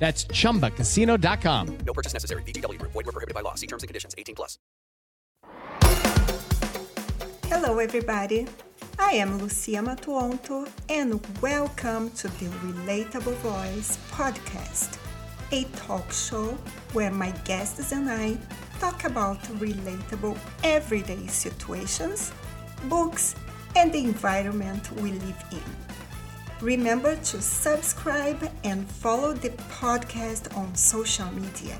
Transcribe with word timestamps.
That's 0.00 0.24
chumbacasino.com. 0.24 1.78
No 1.86 1.92
purchase 1.92 2.14
necessary. 2.14 2.42
VGW 2.42 2.78
Group. 2.78 2.92
Void 2.92 3.06
were 3.06 3.12
prohibited 3.12 3.34
by 3.34 3.42
law. 3.42 3.54
See 3.54 3.66
terms 3.66 3.82
and 3.82 3.88
conditions. 3.88 4.14
18 4.16 4.34
plus. 4.34 4.58
Hello, 7.44 7.78
everybody. 7.78 8.46
I 8.98 9.12
am 9.12 9.38
Lucia 9.38 9.82
Matuonto, 9.82 10.68
and 10.88 11.20
welcome 11.40 12.10
to 12.10 12.28
the 12.28 12.46
Relatable 12.62 13.34
Voice 13.36 13.98
podcast, 14.10 14.98
a 15.52 15.64
talk 15.76 16.12
show 16.12 16.56
where 16.92 17.10
my 17.10 17.30
guests 17.44 17.92
and 17.92 18.10
I 18.10 18.38
talk 18.78 19.04
about 19.04 19.42
relatable 19.58 20.38
everyday 20.64 21.26
situations, 21.26 22.32
books, 22.84 23.34
and 23.74 23.92
the 23.92 24.04
environment 24.04 24.92
we 25.00 25.12
live 25.12 25.44
in. 25.50 25.79
Remember 26.60 27.16
to 27.16 27.40
subscribe 27.40 28.50
and 28.64 28.86
follow 28.86 29.32
the 29.32 29.48
podcast 29.72 30.54
on 30.58 30.74
social 30.74 31.30
media 31.32 31.78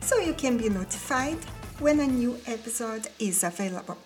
so 0.00 0.18
you 0.18 0.34
can 0.34 0.58
be 0.58 0.68
notified 0.68 1.38
when 1.78 2.00
a 2.00 2.06
new 2.06 2.36
episode 2.48 3.06
is 3.20 3.44
available. 3.44 3.96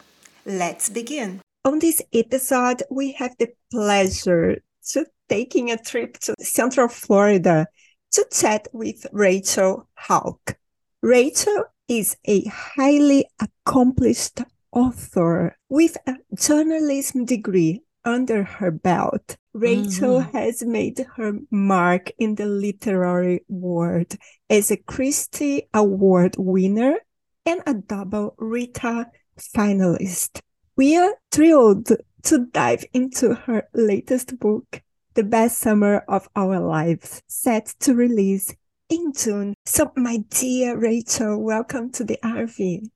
Let's 0.45 0.91
begin. 0.91 1.41
On 1.64 1.78
this 1.78 2.03
episode, 2.12 2.83
we 2.91 3.12
have 3.12 3.34
the 3.39 3.48
pleasure 3.70 4.62
to 4.91 5.06
taking 5.30 5.70
a 5.70 5.78
trip 5.78 6.19
to 6.19 6.34
Central 6.39 6.89
Florida 6.89 7.67
to 8.12 8.27
chat 8.30 8.69
with 8.75 9.06
Rachel 9.12 9.89
Hauck. 9.95 10.58
Rachel 11.00 11.64
is 11.89 12.19
a 12.27 12.45
highly 12.45 13.25
accomplished 13.41 14.42
author 14.70 15.56
with 15.70 15.97
a 16.06 16.17
journalism 16.34 17.25
degree 17.25 17.83
under 18.05 18.43
her 18.43 18.70
belt. 18.70 19.37
Rachel 19.53 20.20
Mm-hmm. 20.20 20.37
has 20.37 20.62
made 20.65 21.05
her 21.17 21.33
mark 21.51 22.11
in 22.19 22.37
the 22.37 22.47
literary 22.47 23.45
world 23.48 24.17
as 24.48 24.70
a 24.70 24.77
Christy 24.77 25.69
Award 25.75 26.37
winner 26.39 26.97
and 27.45 27.61
a 27.67 27.75
double 27.75 28.34
Rita 28.39 29.07
finalist. 29.39 30.41
We 30.77 30.97
are 30.97 31.15
thrilled 31.33 31.91
to 32.23 32.47
dive 32.53 32.84
into 32.92 33.34
her 33.34 33.69
latest 33.75 34.39
book, 34.39 34.83
The 35.14 35.25
Best 35.25 35.59
Summer 35.59 36.05
of 36.07 36.29
Our 36.37 36.61
Lives, 36.61 37.23
set 37.27 37.75
to 37.81 37.95
release 37.95 38.55
in 38.89 39.12
June. 39.12 39.55
So, 39.67 39.91
my 39.97 40.19
dear 40.29 40.77
Rachel, 40.79 41.42
welcome 41.42 41.91
to 41.92 42.05
the 42.05 42.19
RV. 42.23 42.89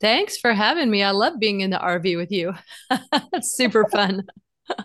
Thanks 0.00 0.36
for 0.36 0.52
having 0.52 0.90
me. 0.90 1.02
I 1.02 1.10
love 1.12 1.38
being 1.38 1.60
in 1.62 1.70
the 1.70 1.78
RV 1.78 2.16
with 2.16 2.30
you. 2.32 2.54
It's 3.32 3.52
super 3.56 3.86
fun. 3.88 4.26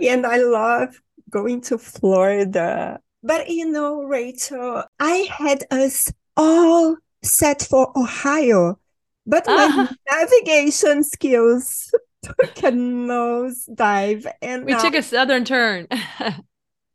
And 0.00 0.26
I 0.26 0.36
love 0.36 1.00
going 1.30 1.62
to 1.62 1.78
Florida. 1.78 3.00
But 3.22 3.48
you 3.48 3.70
know, 3.70 4.02
Rachel, 4.04 4.84
I 5.00 5.26
had 5.30 5.64
us 5.70 6.12
all 6.36 6.96
set 7.22 7.62
for 7.62 7.90
Ohio, 7.98 8.78
but 9.26 9.46
my 9.46 9.68
Ah. 9.72 9.94
navigation 10.10 11.02
skills 11.02 11.90
took 12.22 12.58
a 12.62 12.70
nosedive 12.72 14.30
and 14.42 14.64
We 14.66 14.72
now 14.72 14.80
took 14.82 14.94
a 14.94 15.02
southern 15.02 15.44
turn. 15.46 15.88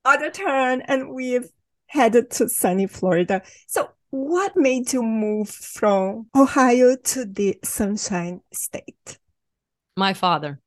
other 0.05 0.29
turn 0.29 0.81
and 0.81 1.11
we've 1.13 1.49
headed 1.87 2.29
to 2.31 2.49
sunny 2.49 2.85
Florida. 2.87 3.41
So 3.67 3.89
what 4.11 4.55
made 4.55 4.93
you 4.93 5.01
move 5.01 5.49
from 5.49 6.27
Ohio 6.35 6.95
to 6.95 7.25
the 7.25 7.57
Sunshine 7.63 8.41
State? 8.53 9.17
my 9.97 10.13
father. 10.13 10.59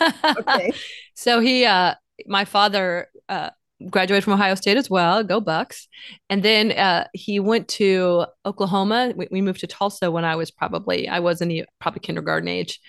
Okay. 0.00 0.72
so 1.14 1.40
he 1.40 1.64
uh 1.64 1.94
my 2.26 2.44
father 2.44 3.08
uh 3.28 3.50
graduated 3.88 4.24
from 4.24 4.32
Ohio 4.32 4.54
State 4.54 4.76
as 4.76 4.90
well, 4.90 5.22
go 5.22 5.40
Bucks. 5.40 5.88
And 6.30 6.42
then 6.42 6.72
uh 6.72 7.06
he 7.12 7.40
went 7.40 7.68
to 7.68 8.26
Oklahoma. 8.44 9.12
We, 9.14 9.28
we 9.30 9.42
moved 9.42 9.60
to 9.60 9.66
Tulsa 9.66 10.10
when 10.10 10.24
I 10.24 10.36
was 10.36 10.50
probably 10.50 11.08
I 11.08 11.20
was 11.20 11.40
in 11.40 11.50
e- 11.50 11.64
probably 11.80 12.00
kindergarten 12.00 12.48
age 12.48 12.80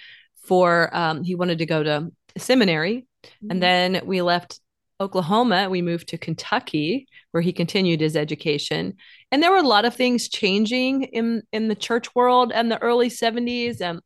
for 0.43 0.89
um 0.95 1.23
he 1.23 1.35
wanted 1.35 1.59
to 1.59 1.65
go 1.65 1.83
to 1.83 2.11
seminary. 2.37 3.05
And 3.49 3.61
then 3.61 4.01
we 4.05 4.21
left 4.21 4.59
Oklahoma. 4.99 5.69
We 5.69 5.81
moved 5.81 6.09
to 6.09 6.17
Kentucky, 6.17 7.07
where 7.31 7.41
he 7.41 7.53
continued 7.53 8.01
his 8.01 8.15
education. 8.15 8.95
And 9.31 9.41
there 9.41 9.51
were 9.51 9.57
a 9.57 9.63
lot 9.67 9.85
of 9.85 9.95
things 9.95 10.29
changing 10.29 11.03
in 11.03 11.43
in 11.51 11.67
the 11.67 11.75
church 11.75 12.13
world 12.15 12.51
in 12.51 12.69
the 12.69 12.81
early 12.81 13.09
70s. 13.09 13.81
And 13.81 14.01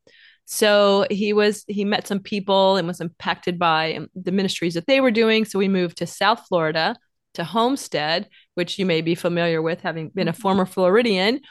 so 0.46 1.06
he 1.10 1.34
was 1.34 1.64
he 1.68 1.86
met 1.86 2.08
some 2.08 2.20
people 2.20 2.78
and 2.78 2.88
was 2.88 3.02
impacted 3.02 3.58
by 3.58 3.96
um, 3.96 4.08
the 4.16 4.32
ministries 4.32 4.74
that 4.74 4.88
they 4.88 5.02
were 5.02 5.12
doing. 5.12 5.46
So 5.46 5.60
we 5.60 5.68
moved 5.68 5.98
to 5.98 6.08
South 6.08 6.46
Florida 6.48 6.96
to 7.36 7.44
Homestead, 7.44 8.30
which 8.56 8.78
you 8.78 8.86
may 8.86 9.02
be 9.02 9.16
familiar 9.16 9.62
with, 9.62 9.82
having 9.82 10.10
been 10.10 10.28
a 10.28 10.34
former 10.34 10.66
Floridian 10.66 11.42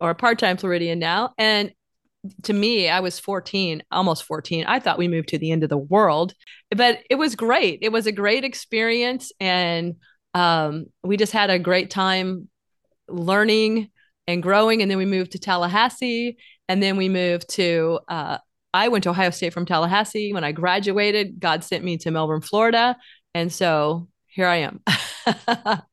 or 0.00 0.10
a 0.10 0.14
part-time 0.14 0.56
Floridian 0.56 0.98
now. 0.98 1.34
And 1.36 1.72
to 2.42 2.52
me, 2.52 2.88
I 2.88 3.00
was 3.00 3.18
14, 3.18 3.82
almost 3.90 4.24
14. 4.24 4.64
I 4.66 4.80
thought 4.80 4.98
we 4.98 5.08
moved 5.08 5.28
to 5.28 5.38
the 5.38 5.50
end 5.50 5.62
of 5.62 5.70
the 5.70 5.78
world, 5.78 6.34
but 6.70 6.98
it 7.08 7.14
was 7.16 7.34
great. 7.34 7.78
It 7.82 7.92
was 7.92 8.06
a 8.06 8.12
great 8.12 8.44
experience. 8.44 9.32
And 9.40 9.96
um, 10.34 10.86
we 11.02 11.16
just 11.16 11.32
had 11.32 11.50
a 11.50 11.58
great 11.58 11.90
time 11.90 12.48
learning 13.08 13.90
and 14.26 14.42
growing. 14.42 14.82
And 14.82 14.90
then 14.90 14.98
we 14.98 15.06
moved 15.06 15.32
to 15.32 15.38
Tallahassee. 15.38 16.36
And 16.68 16.82
then 16.82 16.96
we 16.96 17.08
moved 17.08 17.48
to, 17.54 18.00
uh, 18.08 18.38
I 18.72 18.88
went 18.88 19.04
to 19.04 19.10
Ohio 19.10 19.30
State 19.30 19.52
from 19.52 19.66
Tallahassee. 19.66 20.32
When 20.32 20.44
I 20.44 20.52
graduated, 20.52 21.40
God 21.40 21.64
sent 21.64 21.84
me 21.84 21.96
to 21.98 22.10
Melbourne, 22.10 22.42
Florida. 22.42 22.96
And 23.34 23.52
so 23.52 24.08
here 24.26 24.46
I 24.46 24.56
am. 24.56 25.82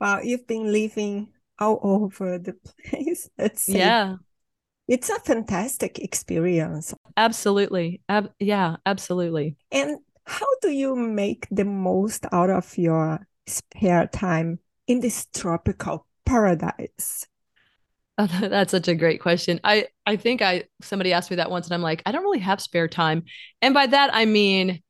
Wow, 0.00 0.20
you've 0.22 0.46
been 0.46 0.72
living 0.72 1.28
all 1.58 1.78
over 1.82 2.38
the 2.38 2.54
place. 2.88 3.28
Let's 3.36 3.62
say 3.64 3.78
yeah, 3.78 4.16
it's 4.90 5.08
a 5.08 5.18
fantastic 5.20 5.98
experience. 6.00 6.94
absolutely. 7.16 8.02
Ab- 8.08 8.32
yeah, 8.38 8.76
absolutely. 8.86 9.56
And 9.72 9.98
how 10.24 10.46
do 10.62 10.70
you 10.70 10.94
make 10.96 11.46
the 11.50 11.64
most 11.64 12.26
out 12.32 12.50
of 12.50 12.76
your 12.78 13.26
spare 13.46 14.06
time 14.06 14.60
in 14.86 15.00
this 15.00 15.26
tropical 15.32 16.06
paradise? 16.24 17.26
Oh, 18.18 18.26
that's 18.40 18.70
such 18.70 18.88
a 18.88 18.94
great 18.94 19.20
question. 19.20 19.60
I 19.64 19.88
I 20.06 20.16
think 20.16 20.42
I 20.42 20.64
somebody 20.82 21.12
asked 21.12 21.30
me 21.30 21.36
that 21.36 21.50
once 21.50 21.66
and 21.66 21.74
I'm 21.74 21.82
like, 21.82 22.02
I 22.06 22.12
don't 22.12 22.22
really 22.22 22.38
have 22.40 22.60
spare 22.60 22.88
time. 22.88 23.24
And 23.62 23.74
by 23.74 23.86
that 23.86 24.10
I 24.12 24.24
mean 24.26 24.82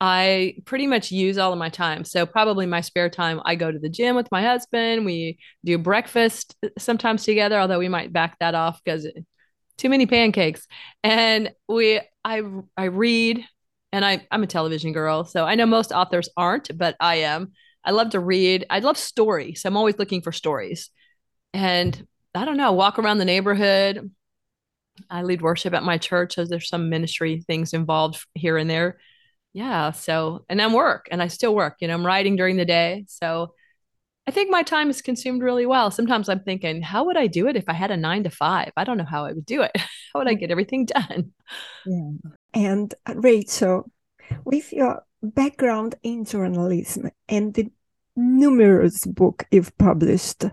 I 0.00 0.54
pretty 0.64 0.86
much 0.86 1.12
use 1.12 1.36
all 1.36 1.52
of 1.52 1.58
my 1.58 1.68
time. 1.68 2.04
So 2.04 2.24
probably 2.24 2.64
my 2.64 2.80
spare 2.80 3.10
time 3.10 3.40
I 3.44 3.54
go 3.54 3.70
to 3.70 3.78
the 3.78 3.90
gym 3.90 4.16
with 4.16 4.30
my 4.32 4.42
husband. 4.42 5.04
We 5.04 5.38
do 5.64 5.76
breakfast 5.76 6.56
uh, 6.64 6.68
sometimes 6.78 7.24
together, 7.24 7.58
although 7.60 7.78
we 7.78 7.88
might 7.88 8.12
back 8.12 8.38
that 8.40 8.54
off 8.54 8.80
because 8.82 9.04
uh, 9.04 9.10
too 9.76 9.90
many 9.90 10.06
pancakes. 10.06 10.66
And 11.04 11.52
we 11.68 12.00
I 12.24 12.42
I 12.76 12.84
read 12.84 13.44
and 13.92 14.04
I 14.04 14.26
I'm 14.30 14.42
a 14.42 14.46
television 14.46 14.92
girl. 14.92 15.24
So 15.24 15.44
I 15.44 15.54
know 15.54 15.66
most 15.66 15.92
authors 15.92 16.30
aren't, 16.36 16.76
but 16.76 16.96
I 16.98 17.16
am. 17.16 17.52
I 17.84 17.90
love 17.90 18.10
to 18.10 18.20
read. 18.20 18.66
I 18.70 18.78
love 18.78 18.96
stories. 18.96 19.62
So 19.62 19.68
I'm 19.68 19.76
always 19.76 19.98
looking 19.98 20.22
for 20.22 20.32
stories. 20.32 20.90
And 21.52 22.06
I 22.34 22.44
don't 22.44 22.56
know, 22.56 22.72
walk 22.72 22.98
around 22.98 23.18
the 23.18 23.24
neighborhood. 23.24 24.10
I 25.10 25.22
lead 25.22 25.42
worship 25.42 25.74
at 25.74 25.82
my 25.82 25.98
church, 25.98 26.34
so 26.34 26.44
there's 26.44 26.68
some 26.68 26.90
ministry 26.90 27.42
things 27.46 27.72
involved 27.72 28.24
here 28.34 28.56
and 28.56 28.68
there. 28.68 28.98
Yeah, 29.52 29.90
so 29.90 30.44
and 30.48 30.60
then 30.60 30.72
work, 30.72 31.08
and 31.10 31.22
I 31.22 31.28
still 31.28 31.54
work. 31.54 31.76
You 31.80 31.88
know, 31.88 31.94
I'm 31.94 32.06
writing 32.06 32.36
during 32.36 32.56
the 32.56 32.64
day, 32.64 33.04
so 33.08 33.54
I 34.26 34.32
think 34.32 34.50
my 34.50 34.62
time 34.62 34.90
is 34.90 35.02
consumed 35.02 35.42
really 35.42 35.66
well. 35.66 35.90
Sometimes 35.90 36.28
I'm 36.28 36.40
thinking, 36.40 36.82
how 36.82 37.04
would 37.06 37.16
I 37.16 37.26
do 37.26 37.48
it 37.48 37.56
if 37.56 37.68
I 37.68 37.72
had 37.72 37.90
a 37.90 37.96
nine 37.96 38.22
to 38.24 38.30
five? 38.30 38.70
I 38.76 38.84
don't 38.84 38.96
know 38.98 39.04
how 39.04 39.24
I 39.24 39.32
would 39.32 39.46
do 39.46 39.62
it. 39.62 39.72
How 40.12 40.18
would 40.18 40.28
I 40.28 40.34
get 40.34 40.50
everything 40.50 40.86
done? 40.86 41.32
Yeah. 41.86 42.10
And 42.52 42.92
uh, 43.06 43.14
Rachel, 43.14 43.88
with 44.44 44.72
your 44.72 45.04
background 45.22 45.94
in 46.02 46.24
journalism 46.24 47.10
and 47.28 47.54
the 47.54 47.70
numerous 48.16 49.06
book 49.06 49.46
you've 49.52 49.76
published, 49.78 50.44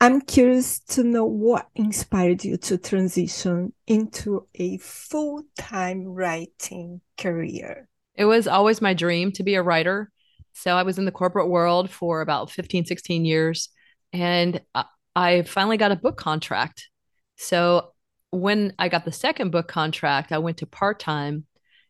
I'm 0.00 0.20
curious 0.20 0.78
to 0.90 1.02
know 1.02 1.24
what 1.24 1.66
inspired 1.74 2.44
you 2.44 2.56
to 2.56 2.78
transition 2.78 3.72
into 3.88 4.46
a 4.54 4.78
full-time 4.78 6.04
writing 6.04 7.00
career. 7.16 7.87
It 8.18 8.26
was 8.26 8.46
always 8.48 8.82
my 8.82 8.92
dream 8.92 9.32
to 9.32 9.44
be 9.44 9.54
a 9.54 9.62
writer. 9.62 10.10
So 10.52 10.76
I 10.76 10.82
was 10.82 10.98
in 10.98 11.04
the 11.04 11.12
corporate 11.12 11.48
world 11.48 11.88
for 11.88 12.20
about 12.20 12.50
15, 12.50 12.84
16 12.84 13.24
years. 13.24 13.70
And 14.12 14.60
I- 14.74 15.42
finally 15.42 15.76
got 15.76 15.92
a 15.92 15.96
book 15.96 16.16
contract. 16.16 16.88
So 17.36 17.92
when 18.30 18.74
I 18.78 18.88
got 18.88 19.04
the 19.04 19.12
second 19.12 19.50
book 19.50 19.68
contract, 19.68 20.32
I 20.32 20.38
went 20.38 20.58
to 20.58 20.66
part 20.66 21.00
time. 21.00 21.46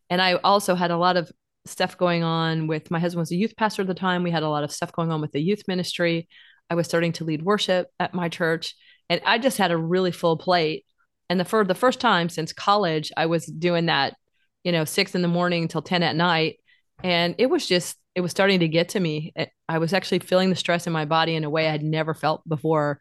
And 0.09 0.21
I 0.21 0.35
also 0.35 0.75
had 0.75 0.91
a 0.91 0.97
lot 0.97 1.17
of 1.17 1.31
stuff 1.65 1.97
going 1.97 2.23
on 2.23 2.67
with 2.67 2.89
my 2.89 2.99
husband 2.99 3.19
was 3.19 3.31
a 3.31 3.35
youth 3.35 3.55
pastor 3.55 3.81
at 3.83 3.87
the 3.87 3.93
time. 3.93 4.23
We 4.23 4.31
had 4.31 4.43
a 4.43 4.49
lot 4.49 4.63
of 4.63 4.71
stuff 4.71 4.91
going 4.91 5.11
on 5.11 5.21
with 5.21 5.31
the 5.31 5.41
youth 5.41 5.63
ministry. 5.67 6.27
I 6.69 6.75
was 6.75 6.87
starting 6.87 7.11
to 7.13 7.23
lead 7.23 7.43
worship 7.43 7.87
at 7.99 8.13
my 8.13 8.29
church. 8.29 8.75
And 9.09 9.21
I 9.25 9.37
just 9.37 9.57
had 9.57 9.71
a 9.71 9.77
really 9.77 10.11
full 10.11 10.37
plate. 10.37 10.85
And 11.29 11.39
the 11.39 11.45
for 11.45 11.63
the 11.63 11.75
first 11.75 11.99
time 11.99 12.29
since 12.29 12.53
college, 12.53 13.11
I 13.17 13.27
was 13.27 13.45
doing 13.45 13.87
that, 13.87 14.15
you 14.63 14.71
know, 14.71 14.85
six 14.85 15.15
in 15.15 15.21
the 15.21 15.27
morning 15.27 15.67
till 15.67 15.81
10 15.81 16.03
at 16.03 16.15
night. 16.15 16.59
And 17.03 17.35
it 17.37 17.47
was 17.47 17.65
just, 17.65 17.97
it 18.15 18.21
was 18.21 18.31
starting 18.31 18.59
to 18.59 18.67
get 18.67 18.89
to 18.89 18.99
me. 18.99 19.33
I 19.67 19.77
was 19.77 19.93
actually 19.93 20.19
feeling 20.19 20.49
the 20.49 20.55
stress 20.55 20.87
in 20.87 20.93
my 20.93 21.05
body 21.05 21.35
in 21.35 21.43
a 21.43 21.49
way 21.49 21.67
I 21.67 21.71
had 21.71 21.83
never 21.83 22.13
felt 22.13 22.47
before. 22.47 22.99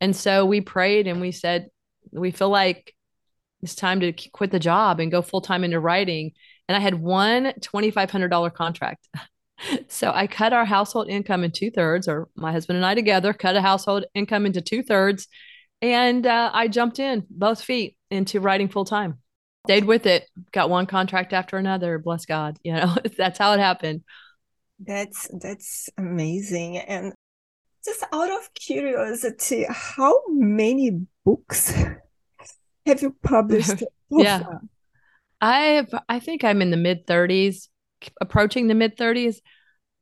And 0.00 0.14
so 0.14 0.44
we 0.44 0.60
prayed 0.60 1.06
and 1.06 1.20
we 1.20 1.32
said, 1.32 1.68
we 2.12 2.30
feel 2.30 2.50
like 2.50 2.94
it's 3.62 3.74
time 3.74 4.00
to 4.00 4.12
quit 4.32 4.50
the 4.50 4.58
job 4.58 5.00
and 5.00 5.10
go 5.10 5.22
full 5.22 5.40
time 5.40 5.64
into 5.64 5.80
writing. 5.80 6.32
And 6.68 6.76
I 6.76 6.80
had 6.80 6.94
one 6.94 7.52
$2,500 7.60 8.54
contract. 8.54 9.08
so 9.88 10.12
I 10.14 10.26
cut 10.26 10.52
our 10.52 10.64
household 10.64 11.08
income 11.08 11.44
in 11.44 11.50
two 11.50 11.70
thirds, 11.70 12.08
or 12.08 12.28
my 12.36 12.52
husband 12.52 12.76
and 12.76 12.86
I 12.86 12.94
together 12.94 13.32
cut 13.32 13.56
a 13.56 13.62
household 13.62 14.04
income 14.14 14.46
into 14.46 14.60
two 14.60 14.82
thirds. 14.82 15.26
And 15.80 16.26
uh, 16.26 16.50
I 16.52 16.68
jumped 16.68 16.98
in 16.98 17.24
both 17.30 17.62
feet 17.62 17.96
into 18.10 18.40
writing 18.40 18.68
full 18.68 18.84
time. 18.84 19.18
Stayed 19.66 19.84
with 19.84 20.06
it, 20.06 20.26
got 20.52 20.70
one 20.70 20.86
contract 20.86 21.32
after 21.32 21.56
another. 21.56 21.98
Bless 21.98 22.24
God, 22.24 22.58
you 22.62 22.72
know 22.72 22.96
that's 23.16 23.38
how 23.38 23.52
it 23.52 23.60
happened. 23.60 24.02
That's 24.78 25.28
that's 25.40 25.88
amazing. 25.98 26.78
And 26.78 27.12
just 27.84 28.04
out 28.12 28.30
of 28.30 28.54
curiosity, 28.54 29.66
how 29.68 30.20
many 30.28 31.06
books 31.24 31.70
have 32.86 33.02
you 33.02 33.16
published? 33.22 33.82
yeah, 34.10 34.42
I 35.40 35.60
have. 35.60 35.94
I 36.08 36.20
think 36.20 36.44
I'm 36.44 36.62
in 36.62 36.70
the 36.70 36.76
mid 36.76 37.06
30s, 37.06 37.68
approaching 38.20 38.68
the 38.68 38.74
mid 38.74 38.96
30s. 38.96 39.36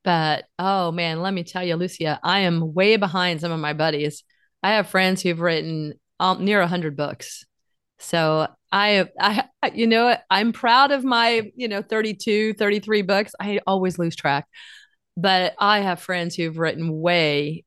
But 0.04 0.44
oh 0.58 0.92
man, 0.92 1.20
let 1.20 1.34
me 1.34 1.42
tell 1.42 1.64
you, 1.64 1.76
Lucia, 1.76 2.20
I 2.22 2.40
am 2.40 2.74
way 2.74 2.96
behind 2.96 3.40
some 3.40 3.52
of 3.52 3.60
my 3.60 3.72
buddies. 3.72 4.22
I 4.62 4.72
have 4.74 4.88
friends 4.88 5.22
who've 5.22 5.40
written 5.40 5.94
um, 6.20 6.44
near 6.44 6.60
100 6.60 6.96
books. 6.96 7.44
So 7.98 8.48
I, 8.76 9.08
I, 9.18 9.70
you 9.72 9.86
know, 9.86 10.14
I'm 10.28 10.52
proud 10.52 10.90
of 10.90 11.02
my, 11.02 11.50
you 11.56 11.66
know, 11.66 11.80
32, 11.80 12.52
33 12.54 13.02
books. 13.02 13.32
I 13.40 13.60
always 13.66 13.98
lose 13.98 14.14
track, 14.14 14.46
but 15.16 15.54
I 15.58 15.80
have 15.80 16.02
friends 16.02 16.34
who've 16.34 16.58
written 16.58 17.00
way, 17.00 17.64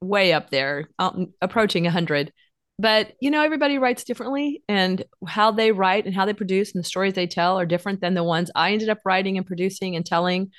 way 0.00 0.32
up 0.32 0.50
there, 0.50 0.88
um, 0.98 1.32
approaching 1.40 1.84
100. 1.84 2.32
But, 2.76 3.12
you 3.20 3.30
know, 3.30 3.44
everybody 3.44 3.78
writes 3.78 4.02
differently, 4.02 4.64
and 4.68 5.04
how 5.28 5.52
they 5.52 5.70
write 5.70 6.06
and 6.06 6.14
how 6.14 6.26
they 6.26 6.34
produce 6.34 6.74
and 6.74 6.82
the 6.82 6.88
stories 6.88 7.14
they 7.14 7.28
tell 7.28 7.56
are 7.60 7.64
different 7.64 8.00
than 8.00 8.14
the 8.14 8.24
ones 8.24 8.50
I 8.52 8.72
ended 8.72 8.88
up 8.88 8.98
writing 9.04 9.38
and 9.38 9.46
producing 9.46 9.94
and 9.94 10.04
telling. 10.04 10.50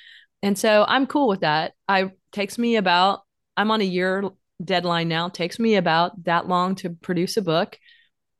And 0.41 0.57
so 0.57 0.85
I'm 0.87 1.07
cool 1.07 1.27
with 1.27 1.41
that. 1.41 1.73
I 1.89 2.11
takes 2.31 2.57
me 2.57 2.77
about, 2.77 3.19
I'm 3.57 3.69
on 3.71 3.81
a 3.81 3.83
year 3.83 4.29
deadline 4.63 5.09
now, 5.09 5.27
takes 5.27 5.59
me 5.59 5.75
about 5.75 6.23
that 6.23 6.47
long 6.47 6.75
to 6.75 6.91
produce 6.91 7.35
a 7.35 7.41
book 7.41 7.77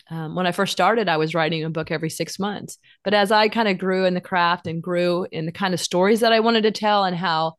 um, 0.10 0.36
when 0.36 0.48
I 0.48 0.52
first 0.52 0.72
started, 0.72 1.10
I 1.10 1.18
was 1.18 1.36
writing 1.36 1.64
a 1.64 1.70
book 1.70 1.92
every 1.92 2.10
six 2.10 2.40
months. 2.40 2.78
But 3.04 3.14
as 3.14 3.32
I 3.32 3.50
kind 3.50 3.68
of 3.68 3.78
grew 3.78 4.06
in 4.06 4.14
the 4.14 4.22
craft 4.22 4.68
and 4.68 4.82
grew 4.82 5.28
in 5.32 5.46
the 5.46 5.52
kind 5.52 5.74
of 5.74 5.80
stories 5.80 6.22
that 6.22 6.32
I 6.32 6.40
wanted 6.40 6.62
to 6.64 6.72
tell 6.72 7.04
and 7.04 7.16
how 7.16 7.56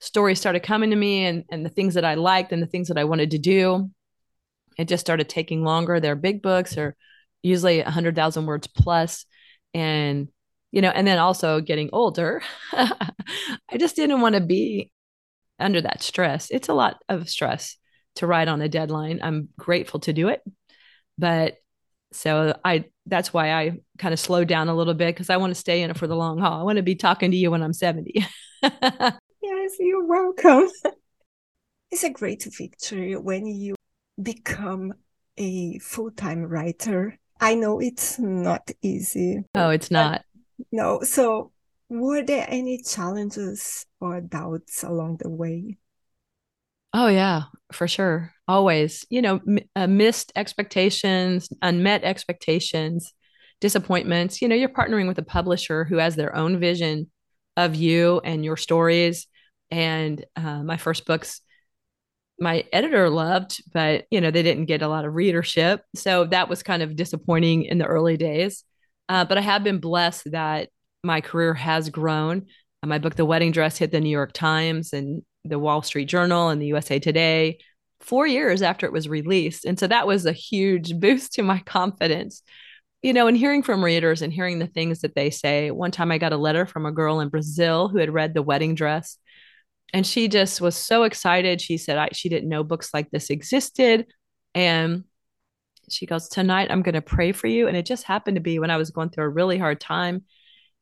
stories 0.00 0.38
started 0.38 0.60
coming 0.60 0.90
to 0.90 0.96
me 0.96 1.26
and, 1.26 1.44
and 1.50 1.64
the 1.66 1.70
things 1.70 1.94
that 1.94 2.04
I 2.04 2.14
liked 2.14 2.52
and 2.52 2.62
the 2.62 2.66
things 2.66 2.88
that 2.88 2.98
I 2.98 3.04
wanted 3.04 3.32
to 3.32 3.38
do, 3.38 3.90
it 4.78 4.86
just 4.86 5.00
started 5.00 5.28
taking 5.28 5.64
longer. 5.64 5.98
They're 5.98 6.14
big 6.14 6.40
books 6.40 6.78
or 6.78 6.94
usually 7.42 7.82
100,000 7.82 8.46
words 8.46 8.68
plus. 8.68 9.26
And, 9.74 10.28
you 10.70 10.82
know, 10.82 10.90
and 10.90 11.06
then 11.06 11.18
also 11.18 11.60
getting 11.60 11.90
older, 11.92 12.42
I 12.72 13.76
just 13.76 13.96
didn't 13.96 14.20
want 14.20 14.36
to 14.36 14.40
be 14.40 14.92
under 15.58 15.80
that 15.80 16.02
stress. 16.02 16.48
It's 16.50 16.68
a 16.68 16.74
lot 16.74 17.02
of 17.08 17.28
stress 17.28 17.76
to 18.16 18.26
write 18.28 18.46
on 18.46 18.62
a 18.62 18.68
deadline. 18.68 19.18
I'm 19.20 19.48
grateful 19.58 19.98
to 20.00 20.12
do 20.12 20.28
it. 20.28 20.42
But 21.16 21.56
so 22.12 22.58
I 22.64 22.84
that's 23.06 23.32
why 23.32 23.52
I 23.52 23.78
kind 23.98 24.12
of 24.12 24.20
slowed 24.20 24.48
down 24.48 24.68
a 24.68 24.74
little 24.74 24.94
bit 24.94 25.14
because 25.14 25.30
I 25.30 25.36
want 25.36 25.50
to 25.50 25.60
stay 25.60 25.82
in 25.82 25.90
it 25.90 25.96
for 25.96 26.06
the 26.06 26.16
long 26.16 26.38
haul. 26.38 26.60
I 26.60 26.62
want 26.62 26.76
to 26.76 26.82
be 26.82 26.94
talking 26.94 27.30
to 27.30 27.36
you 27.36 27.50
when 27.50 27.62
I'm 27.62 27.72
70. 27.72 28.12
yes, 28.62 29.76
you're 29.78 30.04
welcome. 30.04 30.68
It's 31.90 32.04
a 32.04 32.10
great 32.10 32.44
victory 32.44 33.16
when 33.16 33.46
you 33.46 33.74
become 34.20 34.92
a 35.38 35.78
full-time 35.78 36.42
writer. 36.42 37.18
I 37.40 37.54
know 37.54 37.80
it's 37.80 38.18
not 38.18 38.70
easy. 38.82 39.44
Oh, 39.54 39.70
it's 39.70 39.90
not. 39.90 40.22
No. 40.70 41.00
So 41.00 41.52
were 41.88 42.22
there 42.22 42.44
any 42.46 42.82
challenges 42.82 43.86
or 44.00 44.20
doubts 44.20 44.82
along 44.82 45.18
the 45.18 45.30
way? 45.30 45.78
Oh 46.94 47.08
yeah, 47.08 47.42
for 47.72 47.86
sure. 47.86 48.32
Always, 48.46 49.04
you 49.10 49.20
know, 49.20 49.40
m- 49.46 49.58
uh, 49.76 49.86
missed 49.86 50.32
expectations, 50.36 51.48
unmet 51.60 52.02
expectations, 52.04 53.12
disappointments. 53.60 54.40
You 54.40 54.48
know, 54.48 54.54
you're 54.54 54.68
partnering 54.70 55.06
with 55.06 55.18
a 55.18 55.22
publisher 55.22 55.84
who 55.84 55.98
has 55.98 56.16
their 56.16 56.34
own 56.34 56.58
vision 56.58 57.10
of 57.56 57.74
you 57.74 58.20
and 58.24 58.44
your 58.44 58.56
stories. 58.56 59.26
And 59.70 60.24
uh, 60.36 60.62
my 60.62 60.78
first 60.78 61.04
books, 61.04 61.42
my 62.40 62.64
editor 62.72 63.10
loved, 63.10 63.62
but 63.72 64.06
you 64.10 64.20
know, 64.20 64.30
they 64.30 64.42
didn't 64.42 64.66
get 64.66 64.82
a 64.82 64.88
lot 64.88 65.04
of 65.04 65.14
readership. 65.14 65.82
So 65.96 66.24
that 66.26 66.48
was 66.48 66.62
kind 66.62 66.82
of 66.82 66.96
disappointing 66.96 67.64
in 67.64 67.78
the 67.78 67.86
early 67.86 68.16
days. 68.16 68.64
Uh, 69.08 69.24
but 69.24 69.38
I 69.38 69.40
have 69.42 69.64
been 69.64 69.78
blessed 69.80 70.30
that 70.32 70.68
my 71.02 71.20
career 71.20 71.54
has 71.54 71.90
grown. 71.90 72.46
my 72.84 72.98
book, 72.98 73.16
The 73.16 73.24
Wedding 73.24 73.52
Dress, 73.52 73.78
hit 73.78 73.90
the 73.90 74.00
New 74.00 74.10
York 74.10 74.32
Times 74.32 74.92
and 74.92 75.22
the 75.44 75.58
Wall 75.58 75.82
Street 75.82 76.06
Journal 76.06 76.48
and 76.48 76.60
the 76.60 76.66
USA 76.66 76.98
Today 76.98 77.58
four 78.00 78.26
years 78.26 78.62
after 78.62 78.86
it 78.86 78.92
was 78.92 79.08
released. 79.08 79.64
And 79.64 79.78
so 79.78 79.86
that 79.86 80.06
was 80.06 80.26
a 80.26 80.32
huge 80.32 80.94
boost 81.00 81.34
to 81.34 81.42
my 81.42 81.58
confidence. 81.60 82.42
You 83.02 83.12
know, 83.12 83.28
and 83.28 83.36
hearing 83.36 83.62
from 83.62 83.84
readers 83.84 84.22
and 84.22 84.32
hearing 84.32 84.58
the 84.58 84.66
things 84.66 85.02
that 85.02 85.14
they 85.14 85.30
say. 85.30 85.70
One 85.70 85.92
time 85.92 86.10
I 86.10 86.18
got 86.18 86.32
a 86.32 86.36
letter 86.36 86.66
from 86.66 86.84
a 86.84 86.90
girl 86.90 87.20
in 87.20 87.28
Brazil 87.28 87.88
who 87.88 87.98
had 87.98 88.12
read 88.12 88.34
The 88.34 88.42
Wedding 88.42 88.74
Dress. 88.74 89.18
And 89.94 90.04
she 90.04 90.26
just 90.26 90.60
was 90.60 90.74
so 90.74 91.04
excited. 91.04 91.60
She 91.60 91.78
said 91.78 91.96
I, 91.96 92.08
she 92.12 92.28
didn't 92.28 92.48
know 92.48 92.64
books 92.64 92.92
like 92.92 93.08
this 93.10 93.30
existed. 93.30 94.06
And 94.52 95.04
she 95.88 96.06
goes, 96.06 96.28
Tonight 96.28 96.72
I'm 96.72 96.82
going 96.82 96.96
to 96.96 97.00
pray 97.00 97.30
for 97.30 97.46
you. 97.46 97.68
And 97.68 97.76
it 97.76 97.86
just 97.86 98.02
happened 98.02 98.34
to 98.34 98.40
be 98.40 98.58
when 98.58 98.70
I 98.70 98.76
was 98.76 98.90
going 98.90 99.10
through 99.10 99.24
a 99.24 99.28
really 99.28 99.58
hard 99.58 99.80
time. 99.80 100.24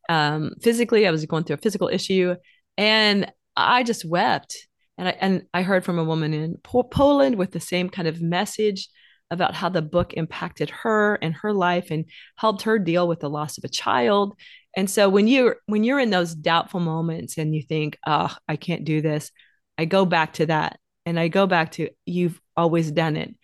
Um, 0.08 0.54
physically, 0.62 1.06
I 1.06 1.10
was 1.10 1.26
going 1.26 1.44
through 1.44 1.54
a 1.54 1.58
physical 1.58 1.88
issue. 1.88 2.34
And 2.78 3.30
I 3.56 3.82
just 3.82 4.04
wept. 4.04 4.66
And 4.98 5.08
I, 5.08 5.16
and 5.20 5.42
I 5.52 5.62
heard 5.62 5.84
from 5.84 5.98
a 5.98 6.04
woman 6.04 6.32
in 6.32 6.56
Poland 6.62 7.36
with 7.36 7.52
the 7.52 7.60
same 7.60 7.90
kind 7.90 8.08
of 8.08 8.22
message 8.22 8.88
about 9.30 9.54
how 9.54 9.68
the 9.68 9.82
book 9.82 10.14
impacted 10.14 10.70
her 10.70 11.16
and 11.16 11.34
her 11.34 11.52
life 11.52 11.90
and 11.90 12.04
helped 12.36 12.62
her 12.62 12.78
deal 12.78 13.08
with 13.08 13.20
the 13.20 13.30
loss 13.30 13.58
of 13.58 13.64
a 13.64 13.68
child. 13.68 14.38
And 14.76 14.88
so 14.88 15.08
when 15.08 15.26
you're 15.26 15.56
when 15.66 15.84
you're 15.84 15.98
in 16.00 16.10
those 16.10 16.34
doubtful 16.34 16.80
moments 16.80 17.38
and 17.38 17.54
you 17.54 17.62
think, 17.62 17.98
"Oh, 18.06 18.34
I 18.48 18.56
can't 18.56 18.84
do 18.84 19.00
this," 19.00 19.32
I 19.78 19.84
go 19.86 20.04
back 20.06 20.34
to 20.34 20.46
that 20.46 20.78
and 21.04 21.18
I 21.18 21.28
go 21.28 21.46
back 21.46 21.72
to 21.72 21.90
you've 22.04 22.40
always 22.56 22.90
done 22.90 23.16
it. 23.16 23.34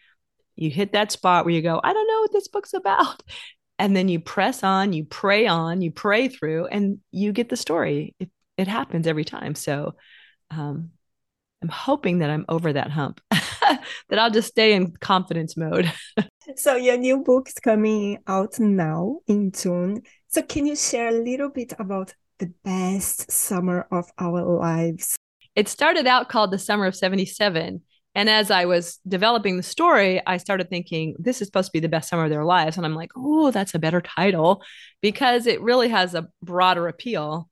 You 0.56 0.70
hit 0.70 0.92
that 0.92 1.12
spot 1.12 1.44
where 1.44 1.54
you 1.54 1.62
go, 1.62 1.80
"I 1.82 1.92
don't 1.92 2.06
know 2.06 2.20
what 2.20 2.32
this 2.32 2.48
book's 2.48 2.74
about." 2.74 3.22
And 3.78 3.96
then 3.96 4.08
you 4.08 4.20
press 4.20 4.62
on, 4.62 4.92
you 4.92 5.04
pray 5.04 5.48
on, 5.48 5.80
you 5.80 5.90
pray 5.90 6.28
through 6.28 6.66
and 6.66 7.00
you 7.10 7.32
get 7.32 7.48
the 7.48 7.56
story. 7.56 8.14
It, 8.20 8.30
it 8.62 8.68
happens 8.68 9.06
every 9.06 9.24
time. 9.24 9.54
So 9.54 9.94
um, 10.50 10.90
I'm 11.62 11.68
hoping 11.68 12.18
that 12.18 12.30
I'm 12.30 12.44
over 12.48 12.72
that 12.72 12.90
hump, 12.90 13.20
that 13.30 14.18
I'll 14.18 14.30
just 14.30 14.48
stay 14.48 14.72
in 14.72 14.92
confidence 14.92 15.56
mode. 15.56 15.92
so 16.56 16.76
your 16.76 16.96
new 16.96 17.22
book 17.22 17.48
is 17.48 17.54
coming 17.54 18.18
out 18.26 18.58
now 18.58 19.18
in 19.26 19.52
June. 19.52 20.02
So 20.28 20.42
can 20.42 20.66
you 20.66 20.76
share 20.76 21.08
a 21.08 21.22
little 21.22 21.50
bit 21.50 21.72
about 21.78 22.14
the 22.38 22.52
best 22.64 23.30
summer 23.30 23.86
of 23.90 24.10
our 24.18 24.42
lives? 24.42 25.16
It 25.54 25.68
started 25.68 26.06
out 26.06 26.28
called 26.28 26.50
The 26.50 26.58
Summer 26.58 26.86
of 26.86 26.96
77. 26.96 27.82
And 28.14 28.28
as 28.28 28.50
I 28.50 28.66
was 28.66 28.98
developing 29.08 29.56
the 29.56 29.62
story, 29.62 30.20
I 30.26 30.36
started 30.36 30.68
thinking, 30.68 31.14
this 31.18 31.40
is 31.40 31.48
supposed 31.48 31.68
to 31.68 31.72
be 31.72 31.80
the 31.80 31.88
best 31.88 32.08
summer 32.08 32.24
of 32.24 32.30
their 32.30 32.44
lives. 32.44 32.76
And 32.76 32.84
I'm 32.84 32.94
like, 32.94 33.12
oh, 33.16 33.50
that's 33.50 33.74
a 33.74 33.78
better 33.78 34.00
title 34.00 34.62
because 35.00 35.46
it 35.46 35.62
really 35.62 35.88
has 35.88 36.14
a 36.14 36.28
broader 36.42 36.88
appeal 36.88 37.48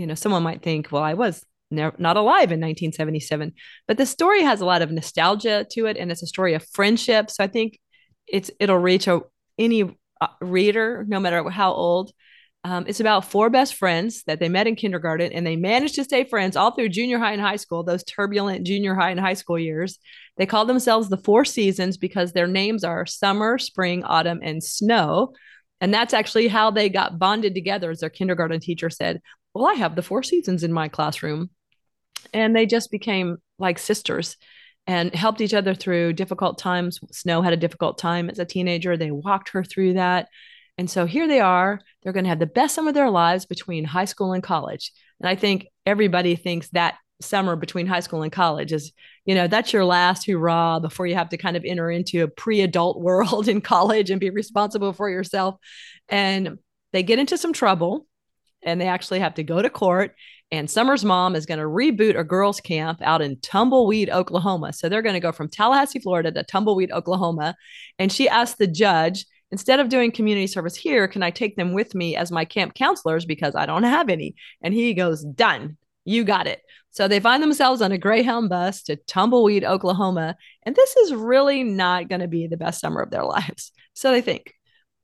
you 0.00 0.06
know, 0.06 0.14
someone 0.14 0.42
might 0.42 0.62
think, 0.62 0.90
well, 0.90 1.02
I 1.02 1.12
was 1.12 1.44
ne- 1.70 1.92
not 1.98 2.16
alive 2.16 2.52
in 2.52 2.60
1977, 2.60 3.52
but 3.86 3.98
the 3.98 4.06
story 4.06 4.42
has 4.42 4.62
a 4.62 4.64
lot 4.64 4.80
of 4.80 4.90
nostalgia 4.90 5.66
to 5.72 5.86
it, 5.86 5.98
and 5.98 6.10
it's 6.10 6.22
a 6.22 6.26
story 6.26 6.54
of 6.54 6.66
friendship. 6.72 7.30
So 7.30 7.44
I 7.44 7.48
think 7.48 7.78
it's 8.26 8.50
it'll 8.58 8.78
reach 8.78 9.06
a, 9.06 9.20
any 9.58 9.82
uh, 9.82 10.26
reader, 10.40 11.04
no 11.06 11.20
matter 11.20 11.48
how 11.50 11.72
old. 11.72 12.12
Um, 12.64 12.84
it's 12.86 13.00
about 13.00 13.24
four 13.24 13.48
best 13.48 13.74
friends 13.74 14.22
that 14.24 14.38
they 14.38 14.50
met 14.50 14.66
in 14.66 14.76
kindergarten 14.76 15.32
and 15.32 15.46
they 15.46 15.56
managed 15.56 15.94
to 15.94 16.04
stay 16.04 16.24
friends 16.24 16.56
all 16.56 16.72
through 16.72 16.90
junior 16.90 17.18
high 17.18 17.32
and 17.32 17.40
high 17.40 17.56
school, 17.56 17.82
those 17.82 18.04
turbulent 18.04 18.66
junior 18.66 18.94
high 18.94 19.10
and 19.10 19.18
high 19.18 19.32
school 19.32 19.58
years. 19.58 19.98
They 20.36 20.44
call 20.44 20.66
themselves 20.66 21.08
the 21.08 21.16
Four 21.16 21.46
Seasons 21.46 21.96
because 21.96 22.32
their 22.32 22.46
names 22.46 22.84
are 22.84 23.06
summer, 23.06 23.56
spring, 23.56 24.04
autumn, 24.04 24.40
and 24.42 24.62
snow. 24.62 25.32
And 25.80 25.94
that's 25.94 26.12
actually 26.12 26.48
how 26.48 26.70
they 26.70 26.90
got 26.90 27.18
bonded 27.18 27.54
together, 27.54 27.90
as 27.90 28.00
their 28.00 28.10
kindergarten 28.10 28.60
teacher 28.60 28.90
said. 28.90 29.20
Well, 29.54 29.66
I 29.66 29.74
have 29.74 29.96
the 29.96 30.02
four 30.02 30.22
seasons 30.22 30.62
in 30.62 30.72
my 30.72 30.88
classroom. 30.88 31.50
And 32.32 32.54
they 32.54 32.66
just 32.66 32.90
became 32.90 33.38
like 33.58 33.78
sisters 33.78 34.36
and 34.86 35.14
helped 35.14 35.40
each 35.40 35.54
other 35.54 35.74
through 35.74 36.12
difficult 36.14 36.58
times. 36.58 37.00
Snow 37.12 37.42
had 37.42 37.52
a 37.52 37.58
difficult 37.58 37.98
time 37.98 38.30
as 38.30 38.38
a 38.38 38.44
teenager. 38.44 38.96
They 38.96 39.10
walked 39.10 39.50
her 39.50 39.64
through 39.64 39.94
that. 39.94 40.28
And 40.78 40.90
so 40.90 41.06
here 41.06 41.28
they 41.28 41.40
are. 41.40 41.80
They're 42.02 42.12
going 42.12 42.24
to 42.24 42.30
have 42.30 42.38
the 42.38 42.46
best 42.46 42.74
summer 42.74 42.88
of 42.88 42.94
their 42.94 43.10
lives 43.10 43.46
between 43.46 43.84
high 43.84 44.06
school 44.06 44.32
and 44.32 44.42
college. 44.42 44.92
And 45.20 45.28
I 45.28 45.34
think 45.34 45.66
everybody 45.84 46.36
thinks 46.36 46.68
that 46.70 46.96
summer 47.20 47.54
between 47.54 47.86
high 47.86 48.00
school 48.00 48.22
and 48.22 48.32
college 48.32 48.72
is, 48.72 48.92
you 49.26 49.34
know, 49.34 49.46
that's 49.46 49.72
your 49.72 49.84
last 49.84 50.26
hurrah 50.26 50.80
before 50.80 51.06
you 51.06 51.14
have 51.14 51.28
to 51.30 51.36
kind 51.36 51.56
of 51.56 51.64
enter 51.66 51.90
into 51.90 52.22
a 52.22 52.28
pre 52.28 52.62
adult 52.62 53.00
world 53.02 53.48
in 53.48 53.60
college 53.60 54.10
and 54.10 54.20
be 54.20 54.30
responsible 54.30 54.92
for 54.92 55.10
yourself. 55.10 55.56
And 56.08 56.58
they 56.92 57.02
get 57.02 57.18
into 57.18 57.36
some 57.36 57.52
trouble 57.52 58.06
and 58.62 58.80
they 58.80 58.88
actually 58.88 59.20
have 59.20 59.34
to 59.34 59.42
go 59.42 59.60
to 59.62 59.70
court. 59.70 60.14
And 60.52 60.68
Summer's 60.68 61.04
mom 61.04 61.36
is 61.36 61.46
going 61.46 61.60
to 61.60 61.66
reboot 61.66 62.18
a 62.18 62.24
girls' 62.24 62.60
camp 62.60 63.00
out 63.02 63.22
in 63.22 63.38
Tumbleweed, 63.40 64.10
Oklahoma. 64.10 64.72
So 64.72 64.88
they're 64.88 65.02
going 65.02 65.14
to 65.14 65.20
go 65.20 65.32
from 65.32 65.48
Tallahassee, 65.48 66.00
Florida 66.00 66.32
to 66.32 66.42
Tumbleweed, 66.42 66.90
Oklahoma. 66.90 67.54
And 67.98 68.10
she 68.10 68.28
asked 68.28 68.58
the 68.58 68.66
judge, 68.66 69.26
instead 69.52 69.78
of 69.78 69.88
doing 69.88 70.10
community 70.10 70.48
service 70.48 70.74
here, 70.74 71.06
can 71.06 71.22
I 71.22 71.30
take 71.30 71.56
them 71.56 71.72
with 71.72 71.94
me 71.94 72.16
as 72.16 72.32
my 72.32 72.44
camp 72.44 72.74
counselors 72.74 73.24
because 73.24 73.54
I 73.54 73.66
don't 73.66 73.84
have 73.84 74.08
any? 74.08 74.34
And 74.60 74.74
he 74.74 74.92
goes, 74.94 75.24
done. 75.24 75.76
You 76.04 76.24
got 76.24 76.46
it. 76.46 76.60
So 76.90 77.06
they 77.06 77.20
find 77.20 77.42
themselves 77.42 77.82
on 77.82 77.92
a 77.92 77.98
Greyhound 77.98 78.48
bus 78.48 78.82
to 78.84 78.96
Tumbleweed, 78.96 79.64
Oklahoma. 79.64 80.36
And 80.64 80.74
this 80.74 80.96
is 80.96 81.14
really 81.14 81.62
not 81.62 82.08
going 82.08 82.20
to 82.20 82.28
be 82.28 82.48
the 82.48 82.56
best 82.56 82.80
summer 82.80 83.00
of 83.00 83.10
their 83.10 83.24
lives. 83.24 83.72
So 83.94 84.10
they 84.10 84.20
think. 84.20 84.54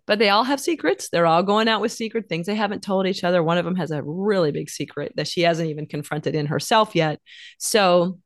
But 0.07 0.19
they 0.19 0.29
all 0.29 0.45
have 0.45 0.61
secrets. 0.61 1.09
They're 1.09 1.27
all 1.27 1.43
going 1.43 1.69
out 1.69 1.81
with 1.81 1.93
secret 1.93 2.29
things 2.29 2.47
they 2.47 2.55
haven't 2.55 2.83
told 2.83 3.07
each 3.07 3.25
other. 3.25 3.43
One 3.43 3.59
of 3.59 3.65
them 3.65 3.77
has 3.77 3.91
a 3.91 4.03
really 4.03 4.53
big 4.53 4.71
secret 4.71 5.13
that 5.17 5.29
she 5.29 5.43
hasn't 5.43 5.69
even 5.69 5.87
confronted 5.87 6.35
in 6.35 6.47
herself 6.47 6.95
yet. 6.95 7.21
So 7.59 8.19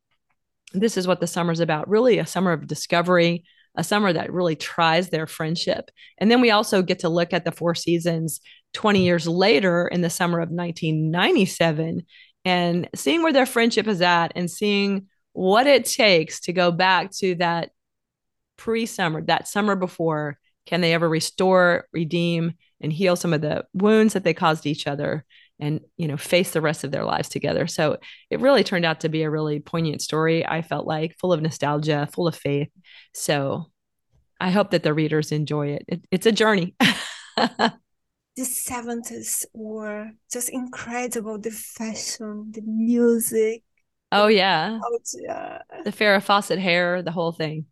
this 0.72 0.96
is 0.96 1.06
what 1.06 1.20
the 1.20 1.26
summer's 1.26 1.60
about 1.60 1.88
really 1.88 2.18
a 2.18 2.26
summer 2.26 2.52
of 2.52 2.66
discovery, 2.66 3.44
a 3.74 3.84
summer 3.84 4.12
that 4.12 4.32
really 4.32 4.56
tries 4.56 5.08
their 5.08 5.26
friendship. 5.26 5.90
And 6.18 6.30
then 6.30 6.40
we 6.40 6.50
also 6.50 6.82
get 6.82 7.00
to 7.00 7.08
look 7.08 7.32
at 7.32 7.44
the 7.44 7.52
Four 7.52 7.74
Seasons 7.74 8.40
20 8.74 9.04
years 9.04 9.26
later 9.26 9.88
in 9.88 10.00
the 10.00 10.10
summer 10.10 10.38
of 10.38 10.50
1997 10.50 12.04
and 12.44 12.88
seeing 12.94 13.22
where 13.22 13.32
their 13.32 13.46
friendship 13.46 13.86
is 13.86 14.00
at 14.00 14.32
and 14.34 14.50
seeing 14.50 15.08
what 15.32 15.66
it 15.66 15.84
takes 15.84 16.40
to 16.40 16.52
go 16.52 16.70
back 16.70 17.10
to 17.12 17.34
that 17.36 17.70
pre 18.56 18.86
summer, 18.86 19.22
that 19.22 19.48
summer 19.48 19.76
before. 19.76 20.38
Can 20.66 20.80
they 20.80 20.94
ever 20.94 21.08
restore, 21.08 21.86
redeem, 21.92 22.54
and 22.80 22.92
heal 22.92 23.16
some 23.16 23.32
of 23.32 23.40
the 23.40 23.64
wounds 23.74 24.14
that 24.14 24.24
they 24.24 24.34
caused 24.34 24.66
each 24.66 24.86
other? 24.86 25.24
and 25.62 25.80
you 25.98 26.08
know 26.08 26.16
face 26.16 26.52
the 26.52 26.60
rest 26.60 26.84
of 26.84 26.90
their 26.90 27.04
lives 27.04 27.28
together? 27.28 27.66
So 27.66 27.98
it 28.30 28.40
really 28.40 28.64
turned 28.64 28.86
out 28.86 29.00
to 29.00 29.08
be 29.08 29.22
a 29.22 29.30
really 29.30 29.60
poignant 29.60 30.00
story 30.00 30.44
i 30.46 30.62
felt 30.62 30.86
like 30.86 31.18
full 31.18 31.32
of 31.32 31.42
nostalgia 31.42 32.08
full 32.12 32.26
of 32.26 32.34
faith. 32.34 32.68
So 33.12 33.66
i 34.40 34.50
hope 34.50 34.70
that 34.70 34.82
the 34.82 34.94
readers 34.94 35.32
enjoy 35.32 35.68
it, 35.68 35.84
it 35.86 36.04
it's 36.10 36.26
a 36.26 36.32
journey. 36.32 36.74
The 38.36 38.46
70s 38.46 39.44
were 39.52 40.12
just 40.32 40.48
incredible. 40.48 41.38
The 41.38 41.50
fashion 41.50 42.52
the 42.52 42.62
music 42.62 43.64
oh 44.12 44.28
yeah. 44.28 44.78
culture. 44.80 45.60
the 45.84 45.92
farrah 45.92 46.22
fawcett 46.22 46.58
hair 46.58 47.02
the 47.02 47.10
whole 47.10 47.32
thing 47.32 47.66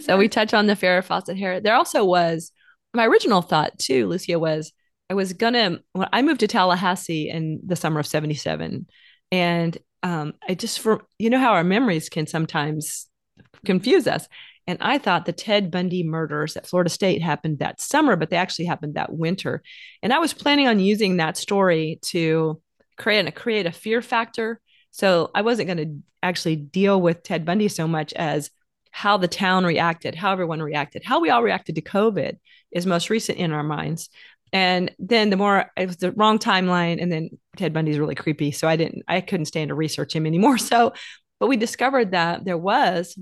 so 0.00 0.16
we 0.16 0.28
touch 0.28 0.54
on 0.54 0.66
the 0.66 0.74
farrah 0.74 1.04
fawcett 1.04 1.36
hair 1.36 1.60
there 1.60 1.74
also 1.74 2.04
was 2.04 2.52
my 2.94 3.06
original 3.06 3.42
thought 3.42 3.78
too 3.78 4.06
lucia 4.06 4.38
was 4.38 4.72
I 5.10 5.14
was 5.14 5.34
gonna 5.34 5.78
when 5.92 6.08
I 6.10 6.22
moved 6.22 6.40
to 6.40 6.46
Tallahassee 6.46 7.28
in 7.28 7.60
the 7.66 7.76
summer 7.76 8.00
of 8.00 8.06
77 8.06 8.86
and 9.30 9.78
um, 10.02 10.32
I 10.48 10.54
just 10.54 10.80
for 10.80 11.02
you 11.18 11.28
know 11.28 11.38
how 11.38 11.52
our 11.52 11.64
memories 11.64 12.08
can 12.08 12.26
sometimes 12.26 13.08
confuse 13.64 14.06
us. 14.06 14.26
And 14.66 14.78
I 14.80 14.96
thought 14.96 15.26
the 15.26 15.32
Ted 15.32 15.70
Bundy 15.70 16.02
murders 16.02 16.56
at 16.56 16.66
Florida 16.66 16.88
State 16.88 17.20
happened 17.20 17.58
that 17.58 17.80
summer, 17.80 18.16
but 18.16 18.30
they 18.30 18.36
actually 18.36 18.66
happened 18.66 18.94
that 18.94 19.12
winter. 19.12 19.62
And 20.02 20.12
I 20.12 20.18
was 20.18 20.32
planning 20.32 20.68
on 20.68 20.80
using 20.80 21.16
that 21.16 21.36
story 21.36 21.98
to 22.06 22.62
create 22.96 23.26
a 23.26 23.32
create 23.32 23.66
a 23.66 23.72
fear 23.72 24.00
factor. 24.00 24.60
So 24.92 25.30
I 25.34 25.42
wasn't 25.42 25.66
going 25.66 25.78
to 25.78 26.02
actually 26.22 26.56
deal 26.56 27.00
with 27.00 27.22
Ted 27.22 27.44
Bundy 27.44 27.68
so 27.68 27.88
much 27.88 28.12
as 28.12 28.50
how 28.92 29.16
the 29.16 29.26
town 29.26 29.64
reacted, 29.64 30.14
how 30.14 30.30
everyone 30.30 30.62
reacted, 30.62 31.02
how 31.02 31.18
we 31.18 31.30
all 31.30 31.42
reacted 31.42 31.74
to 31.74 31.82
COVID 31.82 32.36
is 32.70 32.86
most 32.86 33.10
recent 33.10 33.38
in 33.38 33.50
our 33.50 33.62
minds. 33.62 34.10
And 34.52 34.94
then 34.98 35.30
the 35.30 35.36
more 35.38 35.70
it 35.76 35.86
was 35.86 35.96
the 35.96 36.12
wrong 36.12 36.38
timeline, 36.38 37.02
and 37.02 37.10
then 37.10 37.30
Ted 37.56 37.72
Bundy's 37.72 37.98
really 37.98 38.14
creepy. 38.14 38.52
So 38.52 38.68
I 38.68 38.76
didn't, 38.76 39.02
I 39.08 39.22
couldn't 39.22 39.46
stand 39.46 39.70
to 39.70 39.74
research 39.74 40.14
him 40.14 40.26
anymore. 40.26 40.58
So, 40.72 40.92
but 41.40 41.48
we 41.48 41.56
discovered 41.56 42.12
that 42.12 42.44
there 42.44 42.58
was 42.58 43.18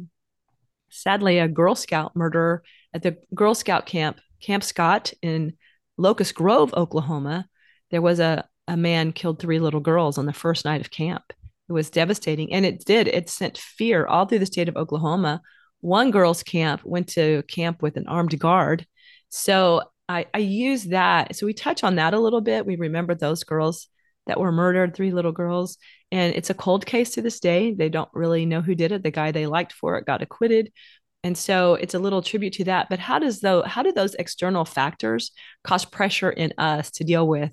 sadly 0.91 1.39
a 1.39 1.49
Girl 1.49 1.75
Scout 1.75 2.15
murder 2.15 2.63
at 2.93 3.03
the 3.03 3.17
Girl 3.33 3.55
Scout 3.55 3.87
camp, 3.87 4.21
Camp 4.43 4.65
Scott 4.65 5.13
in 5.23 5.55
Locust 5.97 6.35
Grove, 6.35 6.75
Oklahoma. 6.75 7.47
There 7.91 8.03
was 8.03 8.19
a, 8.19 8.45
a 8.67 8.77
man 8.77 9.13
killed 9.13 9.39
three 9.39 9.61
little 9.61 9.81
girls 9.81 10.19
on 10.19 10.27
the 10.27 10.33
first 10.33 10.65
night 10.65 10.81
of 10.81 10.91
camp. 10.91 11.33
It 11.69 11.73
was 11.73 11.91
devastating. 11.91 12.53
And 12.53 12.67
it 12.67 12.85
did, 12.85 13.07
it 13.07 13.31
sent 13.31 13.57
fear 13.57 14.05
all 14.05 14.27
through 14.27 14.41
the 14.41 14.47
state 14.47 14.69
of 14.69 14.77
Oklahoma. 14.77 15.41
One 15.81 16.11
girl's 16.11 16.43
camp 16.43 16.83
went 16.85 17.09
to 17.11 17.43
camp 17.45 17.83
with 17.83 17.97
an 17.97 18.07
armed 18.07 18.39
guard. 18.39 18.87
So 19.31 19.83
I, 20.09 20.27
I 20.35 20.39
use 20.39 20.85
that. 20.85 21.37
So 21.37 21.47
we 21.47 21.55
touch 21.55 21.85
on 21.85 21.97
that 21.97 22.15
a 22.15 22.21
little 22.21 22.41
bit. 22.41 22.67
We 22.67 22.77
remember 22.77 23.15
those 23.15 23.45
girls 23.45 23.89
that 24.27 24.41
were 24.41 24.53
murdered, 24.53 24.95
three 24.95 25.13
little 25.13 25.33
girls. 25.33 25.79
And 26.13 26.35
it's 26.35 26.51
a 26.51 26.55
cold 26.55 26.85
case 26.85 27.13
to 27.13 27.23
this 27.23 27.41
day. 27.41 27.73
They 27.73 27.89
don't 27.89 28.11
really 28.13 28.45
know 28.45 28.61
who 28.61 28.75
did 28.75 28.93
it. 28.93 29.03
The 29.03 29.11
guy 29.11 29.31
they 29.31 29.47
liked 29.47 29.73
for 29.73 29.97
it 29.97 30.07
got 30.07 30.23
acquitted. 30.23 30.73
And 31.23 31.37
so 31.37 31.75
it's 31.75 31.95
a 31.95 31.99
little 31.99 32.23
tribute 32.23 32.55
to 32.55 32.65
that. 32.65 32.89
But 32.89 32.99
how 32.99 33.19
does 33.19 33.41
though 33.41 33.63
how 33.63 33.83
do 33.83 33.93
those 33.93 34.15
external 34.15 34.65
factors 34.65 35.33
cause 35.65 35.85
pressure 35.85 36.31
in 36.31 36.53
us 36.59 36.91
to 36.93 37.05
deal 37.05 37.27
with 37.29 37.53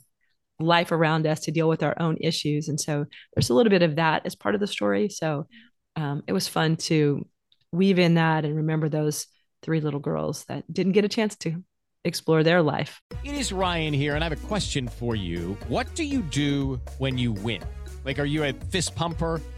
life 0.59 0.91
around 0.91 1.27
us, 1.27 1.41
to 1.41 1.51
deal 1.51 1.67
with 1.67 1.83
our 1.83 1.95
own 1.99 2.17
issues? 2.21 2.69
And 2.69 2.79
so 2.79 3.05
there's 3.35 3.49
a 3.49 3.53
little 3.53 3.69
bit 3.69 3.83
of 3.83 3.97
that 3.97 4.25
as 4.25 4.35
part 4.35 4.55
of 4.55 4.61
the 4.61 4.67
story. 4.67 5.09
So 5.09 5.47
um, 5.95 6.23
it 6.27 6.33
was 6.33 6.47
fun 6.47 6.77
to 6.77 7.27
weave 7.71 7.99
in 7.99 8.15
that 8.15 8.45
and 8.45 8.55
remember 8.55 8.89
those 8.89 9.27
three 9.61 9.81
little 9.81 9.99
girls 9.99 10.45
that 10.45 10.71
didn't 10.71 10.93
get 10.93 11.05
a 11.05 11.09
chance 11.09 11.35
to 11.37 11.63
explore 12.05 12.43
their 12.43 12.61
life. 12.61 13.01
It 13.23 13.33
is 13.33 13.51
Ryan 13.51 13.93
here, 13.93 14.15
and 14.15 14.23
I 14.23 14.29
have 14.29 14.43
a 14.43 14.47
question 14.47 14.87
for 14.87 15.15
you. 15.15 15.57
What 15.67 15.93
do 15.95 16.03
you 16.03 16.21
do 16.21 16.79
when 16.97 17.17
you 17.17 17.33
win? 17.33 17.61
Like, 18.05 18.19
are 18.19 18.25
you 18.25 18.43
a 18.43 18.53
fist 18.53 18.95
pumper? 18.95 19.41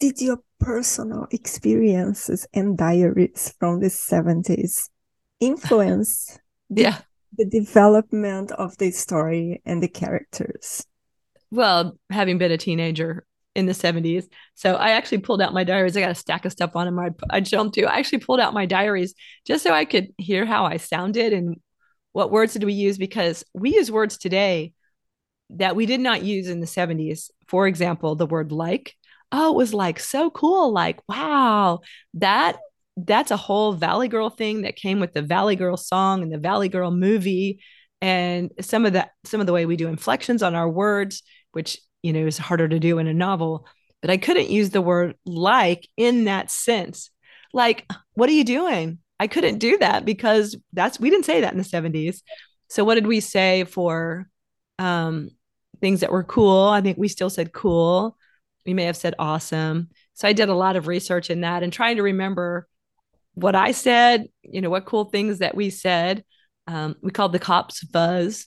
did 0.00 0.20
your 0.20 0.38
personal 0.60 1.26
experiences 1.30 2.46
and 2.54 2.76
diaries 2.76 3.54
from 3.58 3.80
the 3.80 3.86
70s 3.86 4.88
influence 5.40 6.38
the, 6.70 6.82
yeah. 6.82 6.98
the 7.36 7.46
development 7.46 8.52
of 8.52 8.76
the 8.78 8.90
story 8.90 9.62
and 9.64 9.82
the 9.82 9.88
characters? 9.88 10.84
Well, 11.50 11.98
having 12.10 12.38
been 12.38 12.52
a 12.52 12.58
teenager 12.58 13.24
in 13.54 13.66
the 13.66 13.72
70s. 13.72 14.24
So 14.54 14.74
I 14.74 14.90
actually 14.90 15.18
pulled 15.18 15.42
out 15.42 15.52
my 15.52 15.64
diaries. 15.64 15.96
I 15.96 16.00
got 16.00 16.12
a 16.12 16.14
stack 16.14 16.44
of 16.44 16.52
stuff 16.52 16.76
on 16.76 16.86
them 16.86 16.98
I'd, 16.98 17.14
I'd 17.30 17.48
show 17.48 17.58
them 17.58 17.72
to. 17.72 17.86
I 17.86 17.98
actually 17.98 18.20
pulled 18.20 18.38
out 18.38 18.54
my 18.54 18.66
diaries 18.66 19.14
just 19.46 19.64
so 19.64 19.72
I 19.72 19.84
could 19.84 20.08
hear 20.16 20.46
how 20.46 20.64
I 20.64 20.76
sounded 20.76 21.32
and 21.32 21.56
what 22.12 22.30
words 22.30 22.52
did 22.52 22.62
we 22.64 22.74
use 22.74 22.98
because 22.98 23.42
we 23.54 23.74
use 23.74 23.90
words 23.90 24.16
today 24.16 24.74
that 25.50 25.74
we 25.74 25.86
did 25.86 26.00
not 26.00 26.22
use 26.22 26.48
in 26.48 26.60
the 26.60 26.66
70s. 26.66 27.30
For 27.48 27.66
example, 27.66 28.14
the 28.14 28.26
word 28.26 28.52
like 28.52 28.94
oh, 29.32 29.52
it 29.52 29.56
was 29.56 29.74
like 29.74 30.00
so 30.00 30.30
cool. 30.30 30.72
Like, 30.72 31.00
wow, 31.08 31.80
that 32.14 32.58
that's 32.96 33.30
a 33.30 33.36
whole 33.36 33.72
Valley 33.72 34.08
Girl 34.08 34.28
thing 34.30 34.62
that 34.62 34.76
came 34.76 34.98
with 35.00 35.12
the 35.12 35.22
Valley 35.22 35.56
Girl 35.56 35.76
song 35.76 36.22
and 36.22 36.32
the 36.32 36.38
Valley 36.38 36.68
Girl 36.68 36.90
movie. 36.90 37.60
And 38.00 38.50
some 38.60 38.86
of 38.86 38.94
that, 38.94 39.10
some 39.24 39.40
of 39.40 39.46
the 39.46 39.52
way 39.52 39.66
we 39.66 39.76
do 39.76 39.88
inflections 39.88 40.42
on 40.42 40.54
our 40.54 40.68
words, 40.68 41.22
which 41.52 41.78
you 42.02 42.12
know, 42.12 42.26
is 42.26 42.38
harder 42.38 42.68
to 42.68 42.78
do 42.78 42.98
in 42.98 43.06
a 43.06 43.14
novel. 43.14 43.66
But 44.00 44.10
I 44.10 44.16
couldn't 44.16 44.50
use 44.50 44.70
the 44.70 44.82
word 44.82 45.16
like 45.24 45.88
in 45.96 46.24
that 46.24 46.50
sense. 46.50 47.10
Like, 47.52 47.90
what 48.14 48.28
are 48.28 48.34
you 48.34 48.44
doing? 48.44 48.98
I 49.18 49.26
couldn't 49.26 49.58
do 49.58 49.78
that 49.78 50.04
because 50.04 50.56
that's 50.72 51.00
we 51.00 51.10
didn't 51.10 51.24
say 51.24 51.40
that 51.40 51.52
in 51.52 51.58
the 51.58 51.64
70s. 51.64 52.22
So 52.68 52.84
what 52.84 52.94
did 52.94 53.06
we 53.06 53.20
say 53.20 53.64
for 53.64 54.28
um, 54.78 55.30
things 55.80 56.00
that 56.00 56.12
were 56.12 56.24
cool? 56.24 56.68
I 56.68 56.80
think 56.80 56.98
we 56.98 57.08
still 57.08 57.30
said 57.30 57.52
cool. 57.52 58.16
We 58.68 58.74
may 58.74 58.84
have 58.84 58.98
said 58.98 59.14
awesome. 59.18 59.88
So 60.12 60.28
I 60.28 60.34
did 60.34 60.50
a 60.50 60.54
lot 60.54 60.76
of 60.76 60.88
research 60.88 61.30
in 61.30 61.40
that 61.40 61.62
and 61.62 61.72
trying 61.72 61.96
to 61.96 62.02
remember 62.02 62.68
what 63.32 63.54
I 63.54 63.72
said, 63.72 64.26
you 64.42 64.60
know, 64.60 64.68
what 64.68 64.84
cool 64.84 65.06
things 65.06 65.38
that 65.38 65.54
we 65.54 65.70
said. 65.70 66.22
Um, 66.66 66.94
we 67.00 67.10
called 67.10 67.32
the 67.32 67.38
cops 67.38 67.78
fuzz, 67.88 68.46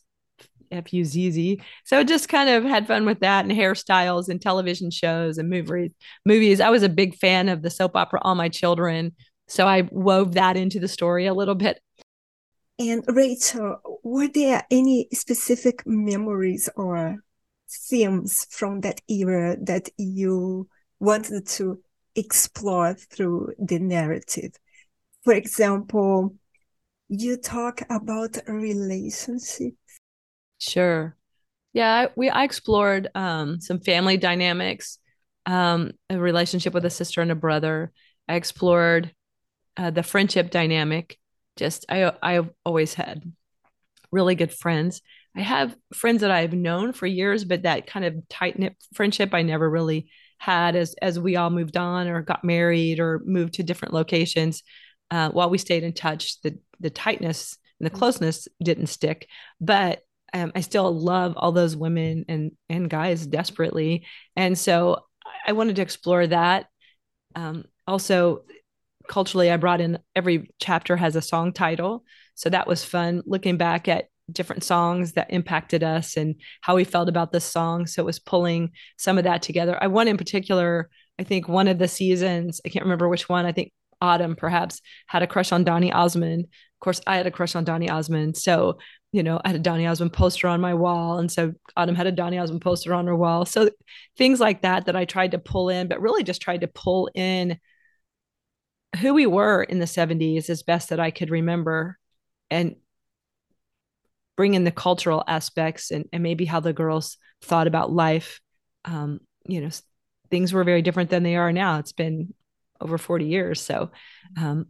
F 0.69 0.93
U 0.93 1.03
Z 1.03 1.31
Z. 1.31 1.61
So 1.85 2.03
just 2.03 2.29
kind 2.29 2.51
of 2.51 2.63
had 2.63 2.85
fun 2.85 3.07
with 3.07 3.21
that 3.21 3.45
and 3.45 3.51
hairstyles 3.51 4.29
and 4.29 4.39
television 4.39 4.91
shows 4.91 5.39
and 5.39 5.49
movies. 5.49 5.89
Movies. 6.23 6.61
I 6.61 6.69
was 6.69 6.83
a 6.83 6.89
big 6.89 7.15
fan 7.15 7.49
of 7.49 7.63
the 7.63 7.71
soap 7.71 7.95
opera 7.95 8.21
All 8.21 8.35
My 8.35 8.47
Children, 8.47 9.15
so 9.47 9.67
I 9.67 9.89
wove 9.89 10.35
that 10.35 10.55
into 10.55 10.79
the 10.79 10.87
story 10.87 11.25
a 11.25 11.33
little 11.33 11.55
bit. 11.55 11.81
And 12.77 13.03
Rachel, 13.07 13.99
were 14.03 14.27
there 14.27 14.67
any 14.69 15.07
specific 15.13 15.81
memories 15.87 16.69
or 16.75 17.23
themes 17.71 18.45
from 18.49 18.81
that 18.81 19.01
era 19.07 19.57
that 19.61 19.89
you 19.97 20.67
wanted 20.99 21.47
to 21.47 21.81
explore 22.15 22.93
through 22.93 23.53
the 23.59 23.79
narrative? 23.79 24.53
For 25.23 25.33
example, 25.33 26.35
you 27.07 27.37
talk 27.37 27.81
about 27.89 28.37
relationships. 28.47 29.75
Sure. 30.59 31.15
Yeah, 31.73 31.93
I, 31.93 32.09
we 32.15 32.29
I 32.29 32.43
explored 32.43 33.09
um, 33.15 33.61
some 33.61 33.79
family 33.79 34.17
dynamics, 34.17 34.97
um, 35.45 35.91
a 36.09 36.17
relationship 36.17 36.73
with 36.73 36.85
a 36.85 36.89
sister 36.89 37.21
and 37.21 37.31
a 37.31 37.35
brother. 37.35 37.91
I 38.27 38.35
explored 38.35 39.13
uh, 39.77 39.91
the 39.91 40.03
friendship 40.03 40.51
dynamic. 40.51 41.17
Just 41.55 41.85
I 41.89 42.11
I've 42.21 42.49
always 42.65 42.93
had 42.93 43.23
really 44.11 44.35
good 44.35 44.53
friends. 44.53 45.01
I 45.35 45.41
have 45.41 45.75
friends 45.93 46.21
that 46.21 46.31
I've 46.31 46.53
known 46.53 46.93
for 46.93 47.07
years, 47.07 47.45
but 47.45 47.63
that 47.63 47.87
kind 47.87 48.05
of 48.05 48.27
tight 48.29 48.59
knit 48.59 48.75
friendship 48.93 49.33
I 49.33 49.43
never 49.43 49.69
really 49.69 50.09
had 50.39 50.75
as 50.75 50.95
as 51.01 51.19
we 51.19 51.35
all 51.35 51.49
moved 51.49 51.77
on 51.77 52.07
or 52.07 52.21
got 52.21 52.43
married 52.43 52.99
or 52.99 53.21
moved 53.25 53.53
to 53.53 53.63
different 53.63 53.93
locations 53.93 54.63
uh, 55.11 55.29
while 55.29 55.49
we 55.49 55.57
stayed 55.57 55.83
in 55.83 55.93
touch, 55.93 56.41
the 56.41 56.57
the 56.79 56.89
tightness 56.89 57.57
and 57.79 57.85
the 57.85 57.89
mm-hmm. 57.91 57.99
closeness 57.99 58.47
didn't 58.63 58.87
stick. 58.87 59.27
But 59.59 59.99
um, 60.33 60.53
I 60.55 60.61
still 60.61 60.91
love 60.91 61.33
all 61.35 61.51
those 61.51 61.75
women 61.75 62.25
and 62.29 62.53
and 62.69 62.89
guys 62.89 63.27
desperately, 63.27 64.05
and 64.35 64.57
so 64.57 65.03
I 65.45 65.51
wanted 65.51 65.75
to 65.75 65.81
explore 65.81 66.25
that. 66.27 66.67
Um, 67.35 67.65
also, 67.85 68.43
culturally, 69.07 69.51
I 69.51 69.57
brought 69.57 69.81
in 69.81 69.99
every 70.15 70.51
chapter 70.59 70.95
has 70.95 71.15
a 71.15 71.21
song 71.21 71.51
title, 71.51 72.05
so 72.35 72.49
that 72.49 72.67
was 72.67 72.83
fun. 72.83 73.21
Looking 73.25 73.57
back 73.57 73.89
at 73.89 74.05
different 74.31 74.63
songs 74.63 75.13
that 75.13 75.31
impacted 75.31 75.83
us 75.83 76.17
and 76.17 76.35
how 76.61 76.75
we 76.75 76.83
felt 76.83 77.09
about 77.09 77.31
this 77.31 77.45
song, 77.45 77.85
so 77.87 78.01
it 78.01 78.05
was 78.05 78.19
pulling 78.19 78.71
some 78.97 79.17
of 79.17 79.23
that 79.25 79.41
together. 79.41 79.77
I 79.81 79.87
one 79.87 80.07
in 80.07 80.17
particular. 80.17 80.89
I 81.19 81.23
think 81.23 81.47
one 81.47 81.67
of 81.67 81.77
the 81.77 81.87
seasons, 81.87 82.61
I 82.65 82.69
can't 82.69 82.85
remember 82.85 83.07
which 83.07 83.29
one. 83.29 83.45
I 83.45 83.51
think 83.51 83.71
Autumn 84.01 84.35
perhaps 84.35 84.81
had 85.07 85.23
a 85.23 85.27
crush 85.27 85.51
on 85.51 85.63
Donny 85.63 85.91
Osmond. 85.91 86.45
Of 86.45 86.79
course, 86.79 87.01
I 87.05 87.17
had 87.17 87.27
a 87.27 87.31
crush 87.31 87.55
on 87.55 87.63
Donny 87.63 87.89
Osmond. 87.89 88.35
So, 88.37 88.79
you 89.11 89.21
know, 89.21 89.39
I 89.43 89.49
had 89.49 89.55
a 89.55 89.59
Donny 89.59 89.85
Osmond 89.85 90.13
poster 90.13 90.47
on 90.47 90.61
my 90.61 90.73
wall. 90.73 91.19
And 91.19 91.31
so 91.31 91.53
Autumn 91.77 91.95
had 91.95 92.07
a 92.07 92.11
Donny 92.11 92.39
Osmond 92.39 92.61
poster 92.61 92.93
on 92.93 93.05
her 93.05 93.15
wall. 93.15 93.45
So 93.45 93.69
things 94.17 94.39
like 94.39 94.63
that 94.63 94.85
that 94.85 94.95
I 94.95 95.05
tried 95.05 95.31
to 95.31 95.39
pull 95.39 95.69
in, 95.69 95.87
but 95.87 96.01
really 96.01 96.23
just 96.23 96.41
tried 96.41 96.61
to 96.61 96.67
pull 96.67 97.09
in 97.13 97.59
who 98.99 99.13
we 99.13 99.27
were 99.27 99.63
in 99.63 99.79
the 99.79 99.85
70s 99.85 100.49
as 100.49 100.63
best 100.63 100.89
that 100.89 100.99
I 100.99 101.11
could 101.11 101.29
remember 101.29 101.97
and 102.49 102.75
bring 104.35 104.53
in 104.53 104.63
the 104.63 104.71
cultural 104.71 105.23
aspects 105.27 105.91
and, 105.91 106.05
and 106.11 106.23
maybe 106.23 106.45
how 106.45 106.59
the 106.59 106.73
girls 106.73 107.17
thought 107.41 107.67
about 107.67 107.91
life. 107.91 108.39
Um, 108.85 109.19
you 109.45 109.61
know, 109.61 109.69
things 110.29 110.53
were 110.53 110.63
very 110.63 110.81
different 110.81 111.09
than 111.09 111.23
they 111.23 111.35
are 111.35 111.51
now. 111.51 111.79
It's 111.79 111.91
been 111.91 112.33
over 112.79 112.97
40 112.97 113.25
years. 113.25 113.61
So 113.61 113.91
um, 114.37 114.67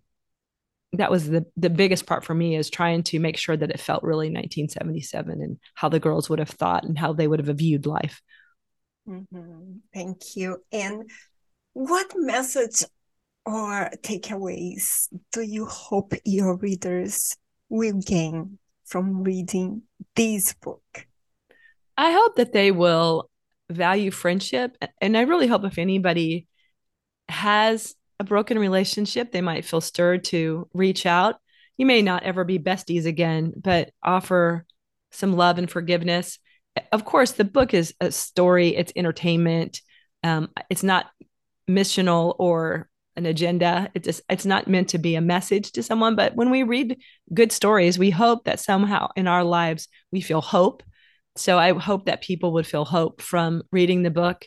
that 0.93 1.11
was 1.11 1.29
the 1.29 1.45
the 1.55 1.69
biggest 1.69 2.05
part 2.05 2.25
for 2.25 2.33
me 2.33 2.55
is 2.55 2.69
trying 2.69 3.03
to 3.03 3.19
make 3.19 3.37
sure 3.37 3.55
that 3.55 3.69
it 3.69 3.79
felt 3.79 4.03
really 4.03 4.27
1977 4.27 5.41
and 5.41 5.57
how 5.73 5.87
the 5.87 5.99
girls 5.99 6.29
would 6.29 6.39
have 6.39 6.49
thought 6.49 6.83
and 6.83 6.97
how 6.97 7.13
they 7.13 7.27
would 7.27 7.39
have 7.39 7.57
viewed 7.57 7.85
life. 7.85 8.21
Mm-hmm. 9.07 9.77
Thank 9.93 10.35
you. 10.35 10.57
And 10.71 11.09
what 11.73 12.11
message 12.15 12.83
or 13.45 13.89
takeaways 14.03 15.07
do 15.31 15.41
you 15.41 15.65
hope 15.65 16.13
your 16.25 16.57
readers 16.57 17.37
will 17.69 17.99
gain 18.01 18.59
from 18.91 19.23
reading 19.23 19.83
this 20.15 20.53
book? 20.53 21.07
I 21.97 22.11
hope 22.11 22.35
that 22.35 22.51
they 22.51 22.71
will 22.71 23.29
value 23.69 24.11
friendship. 24.11 24.77
And 24.99 25.17
I 25.17 25.21
really 25.21 25.47
hope 25.47 25.63
if 25.63 25.77
anybody 25.77 26.47
has 27.29 27.95
a 28.19 28.25
broken 28.25 28.59
relationship, 28.59 29.31
they 29.31 29.41
might 29.41 29.63
feel 29.63 29.79
stirred 29.79 30.25
to 30.25 30.67
reach 30.73 31.05
out. 31.05 31.37
You 31.77 31.85
may 31.85 32.01
not 32.01 32.23
ever 32.23 32.43
be 32.43 32.59
besties 32.59 33.05
again, 33.05 33.53
but 33.55 33.91
offer 34.03 34.65
some 35.11 35.33
love 35.33 35.57
and 35.57 35.71
forgiveness. 35.71 36.37
Of 36.91 37.05
course, 37.05 37.31
the 37.31 37.45
book 37.45 37.73
is 37.73 37.93
a 38.01 38.11
story, 38.11 38.75
it's 38.75 38.93
entertainment. 38.95 39.81
Um, 40.23 40.49
it's 40.69 40.83
not 40.83 41.07
missional 41.67 42.35
or 42.37 42.89
an 43.15 43.25
agenda. 43.25 43.89
It's 43.93 44.05
just, 44.05 44.21
it's 44.29 44.45
not 44.45 44.67
meant 44.67 44.89
to 44.89 44.97
be 44.97 45.15
a 45.15 45.21
message 45.21 45.71
to 45.73 45.83
someone. 45.83 46.15
But 46.15 46.35
when 46.35 46.49
we 46.49 46.63
read 46.63 46.97
good 47.33 47.51
stories, 47.51 47.99
we 47.99 48.09
hope 48.09 48.45
that 48.45 48.59
somehow 48.59 49.09
in 49.15 49.27
our 49.27 49.43
lives 49.43 49.87
we 50.11 50.21
feel 50.21 50.41
hope. 50.41 50.83
So 51.35 51.57
I 51.57 51.73
hope 51.73 52.05
that 52.05 52.21
people 52.21 52.53
would 52.53 52.67
feel 52.67 52.85
hope 52.85 53.21
from 53.21 53.63
reading 53.71 54.03
the 54.03 54.11
book 54.11 54.45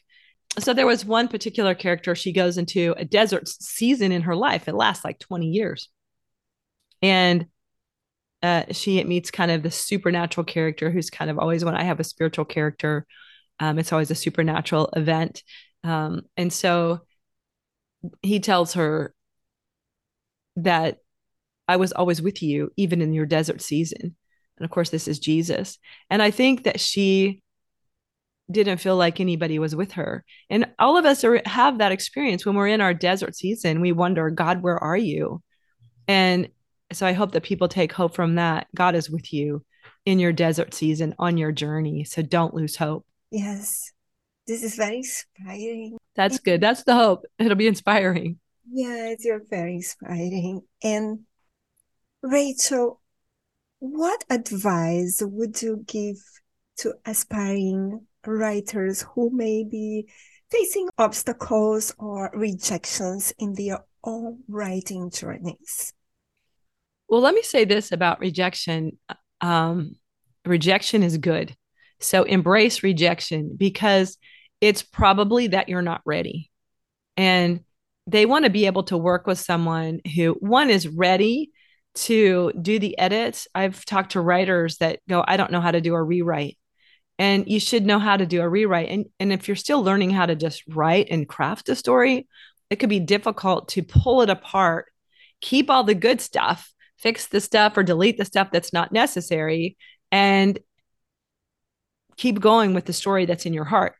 so 0.59 0.73
there 0.73 0.87
was 0.87 1.05
one 1.05 1.29
particular 1.29 1.75
character 1.75 2.15
she 2.15 2.33
goes 2.33 2.59
into 2.59 2.95
a 2.97 3.05
desert 3.05 3.49
season 3.49 4.13
in 4.13 4.23
her 4.23 4.37
life 4.37 4.69
it 4.69 4.75
lasts 4.75 5.05
like 5.05 5.19
20 5.19 5.47
years 5.47 5.89
and 7.03 7.47
uh, 8.43 8.65
she 8.73 9.03
meets 9.05 9.31
kind 9.31 9.51
of 9.51 9.63
the 9.63 9.71
supernatural 9.71 10.45
character 10.45 10.91
who's 10.91 11.11
kind 11.11 11.31
of 11.31 11.39
always 11.39 11.65
when 11.65 11.75
i 11.75 11.83
have 11.83 12.01
a 12.01 12.05
spiritual 12.05 12.45
character 12.45 13.07
um, 13.61 13.79
it's 13.79 13.93
always 13.93 14.11
a 14.11 14.17
supernatural 14.17 14.91
event 14.95 15.43
um, 15.83 16.23
and 16.37 16.53
so 16.53 17.01
he 18.23 18.41
tells 18.41 18.75
her 18.75 19.15
that 20.57 20.99
i 21.69 21.77
was 21.77 21.93
always 21.93 22.23
with 22.23 22.43
you 22.43 22.71
even 22.77 23.03
in 23.03 23.13
your 23.13 23.27
desert 23.27 23.61
season 23.61 24.15
and 24.57 24.65
of 24.65 24.71
course 24.71 24.91
this 24.91 25.09
is 25.09 25.19
jesus 25.19 25.79
and 26.11 26.23
i 26.23 26.31
think 26.31 26.65
that 26.65 26.81
she 26.81 27.43
didn't 28.51 28.79
feel 28.79 28.97
like 28.97 29.21
anybody 29.21 29.59
was 29.59 29.75
with 29.75 29.93
her. 29.93 30.25
And 30.51 30.71
all 30.79 30.97
of 30.97 31.07
us 31.07 31.25
are, 31.25 31.41
have 31.47 31.79
that 31.79 31.93
experience 31.93 32.45
when 32.45 32.55
we're 32.55 32.69
in 32.69 32.81
our 32.81 32.95
desert 32.95 33.37
season. 33.37 33.81
We 33.81 33.93
wonder, 33.93 34.31
God, 34.31 34.63
where 34.63 34.79
are 34.79 34.97
you? 34.97 35.43
And 36.07 36.49
so 36.93 37.07
I 37.07 37.13
hope 37.13 37.33
that 37.33 37.43
people 37.43 37.69
take 37.69 37.93
hope 37.93 38.15
from 38.15 38.35
that. 38.35 38.67
God 38.75 38.95
is 38.95 39.09
with 39.09 39.33
you 39.33 39.65
in 40.05 40.19
your 40.19 40.33
desert 40.33 40.75
season 40.75 41.15
on 41.19 41.39
your 41.39 41.53
journey. 41.53 42.05
So 42.05 42.23
don't 42.23 42.55
lose 42.55 42.77
hope. 42.77 43.07
Yes. 43.31 43.91
This 44.47 44.63
is 44.63 44.77
very 44.77 44.99
inspiring. 44.99 45.97
That's 46.17 46.39
good. 46.39 46.61
That's 46.61 46.85
the 46.85 46.95
hope. 46.95 47.25
It'll 47.39 47.57
be 47.57 47.67
inspiring. 47.67 48.39
Yes, 48.71 49.25
you're 49.25 49.43
very 49.49 49.77
inspiring. 49.77 50.63
And 50.83 51.21
Rachel, 52.23 53.01
what 53.79 54.25
advice 54.31 55.21
would 55.23 55.61
you 55.61 55.85
give 55.87 56.17
to 56.79 56.95
aspiring 57.05 58.07
writers 58.27 59.03
who 59.15 59.31
may 59.31 59.65
be 59.65 60.09
facing 60.51 60.89
obstacles 60.99 61.95
or 61.99 62.31
rejections 62.35 63.33
in 63.39 63.55
their 63.55 63.85
own 64.03 64.41
writing 64.49 65.11
journeys? 65.11 65.93
Well, 67.09 67.21
let 67.21 67.35
me 67.35 67.43
say 67.43 67.65
this 67.65 67.93
about 67.93 68.21
rejection 68.21 68.99
um, 69.41 69.97
rejection 70.45 71.03
is 71.03 71.19
good. 71.19 71.55
So 72.01 72.23
embrace 72.25 72.83
rejection 72.83 73.55
because 73.57 74.17
it's 74.65 74.83
probably 74.83 75.49
that 75.49 75.69
you're 75.69 75.83
not 75.83 76.01
ready. 76.07 76.51
And 77.17 77.61
they 78.07 78.27
want 78.27 78.45
to 78.45 78.51
be 78.51 78.67
able 78.67 78.85
to 78.85 78.97
work 78.97 79.27
with 79.27 79.39
someone 79.39 80.01
who, 80.15 80.37
one, 80.41 80.71
is 80.71 80.89
ready 80.89 81.51
to 81.95 82.53
do 82.61 82.79
the 82.79 82.99
edits. 82.99 83.47
I've 83.55 83.85
talked 83.85 84.13
to 84.13 84.21
writers 84.21 84.79
that 84.79 85.01
go, 85.09 85.25
I 85.27 85.37
don't 85.37 85.53
know 85.53 85.61
how 85.61 85.71
to 85.71 85.81
do 85.81 85.95
a 85.95 86.03
rewrite 86.03 86.57
and 87.19 87.49
you 87.49 87.61
should 87.61 87.85
know 87.85 87.99
how 87.99 88.17
to 88.17 88.27
do 88.27 88.41
a 88.41 88.49
rewrite 88.49 88.89
and 88.89 89.07
and 89.21 89.33
if 89.33 89.47
you're 89.47 89.55
still 89.55 89.83
learning 89.83 90.11
how 90.11 90.27
to 90.27 90.35
just 90.35 90.65
write 90.69 91.09
and 91.11 91.29
craft 91.29 91.69
a 91.69 91.77
story 91.77 92.27
it 92.71 92.77
could 92.77 92.89
be 92.89 93.01
difficult 93.01 93.69
to 93.69 93.83
pull 93.83 94.23
it 94.23 94.31
apart 94.31 94.87
keep 95.41 95.71
all 95.71 95.85
the 95.85 95.95
good 95.95 96.21
stuff 96.21 96.73
fix 96.99 97.27
the 97.27 97.41
stuff 97.41 97.77
or 97.77 97.83
delete 97.83 98.19
the 98.19 98.25
stuff 98.25 98.49
that's 98.51 98.73
not 98.73 98.91
necessary 98.91 99.77
and 100.11 100.59
keep 102.17 102.41
going 102.41 102.75
with 102.75 102.85
the 102.85 102.93
story 102.93 103.27
that's 103.27 103.47
in 103.47 103.53
your 103.53 103.65
heart 103.65 103.95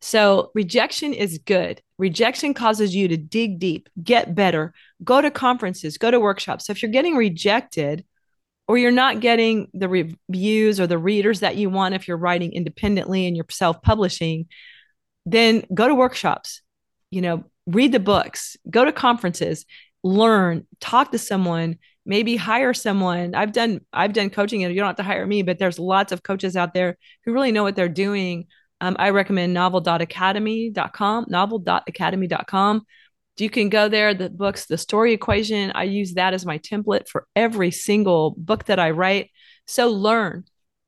So 0.00 0.50
rejection 0.54 1.12
is 1.12 1.38
good. 1.38 1.82
Rejection 1.98 2.54
causes 2.54 2.94
you 2.94 3.08
to 3.08 3.16
dig 3.16 3.58
deep, 3.58 3.88
get 4.02 4.34
better, 4.34 4.72
go 5.04 5.20
to 5.20 5.30
conferences, 5.30 5.98
go 5.98 6.10
to 6.10 6.18
workshops. 6.18 6.66
So 6.66 6.72
if 6.72 6.82
you're 6.82 6.90
getting 6.90 7.16
rejected 7.16 8.04
or 8.66 8.78
you're 8.78 8.90
not 8.90 9.20
getting 9.20 9.68
the 9.74 9.88
reviews 9.88 10.80
or 10.80 10.86
the 10.86 10.96
readers 10.96 11.40
that 11.40 11.56
you 11.56 11.68
want 11.68 11.94
if 11.94 12.08
you're 12.08 12.16
writing 12.16 12.52
independently 12.52 13.26
and 13.26 13.36
you're 13.36 13.46
self-publishing, 13.50 14.46
then 15.26 15.64
go 15.74 15.86
to 15.86 15.94
workshops. 15.94 16.62
You 17.10 17.20
know, 17.20 17.44
read 17.66 17.92
the 17.92 18.00
books, 18.00 18.56
go 18.70 18.84
to 18.84 18.92
conferences, 18.92 19.66
learn, 20.02 20.66
talk 20.80 21.10
to 21.12 21.18
someone, 21.18 21.76
maybe 22.06 22.36
hire 22.36 22.72
someone. 22.72 23.34
I've 23.34 23.52
done 23.52 23.80
I've 23.92 24.12
done 24.12 24.30
coaching 24.30 24.64
and 24.64 24.72
you 24.72 24.80
don't 24.80 24.88
have 24.88 24.96
to 24.96 25.02
hire 25.02 25.26
me, 25.26 25.42
but 25.42 25.58
there's 25.58 25.78
lots 25.78 26.12
of 26.12 26.22
coaches 26.22 26.56
out 26.56 26.72
there 26.72 26.96
who 27.24 27.32
really 27.32 27.52
know 27.52 27.62
what 27.62 27.76
they're 27.76 27.88
doing 27.88 28.46
um, 28.80 28.96
I 28.98 29.10
recommend 29.10 29.54
novel.academy.com, 29.54 31.26
novel.academy.com. 31.28 32.82
You 33.36 33.50
can 33.50 33.70
go 33.70 33.88
there, 33.88 34.12
the 34.12 34.28
books, 34.28 34.66
the 34.66 34.76
story 34.76 35.14
equation. 35.14 35.72
I 35.74 35.84
use 35.84 36.14
that 36.14 36.34
as 36.34 36.44
my 36.44 36.58
template 36.58 37.08
for 37.08 37.26
every 37.34 37.70
single 37.70 38.34
book 38.36 38.64
that 38.64 38.78
I 38.78 38.90
write. 38.90 39.30
So 39.66 39.88
learn, 39.88 40.44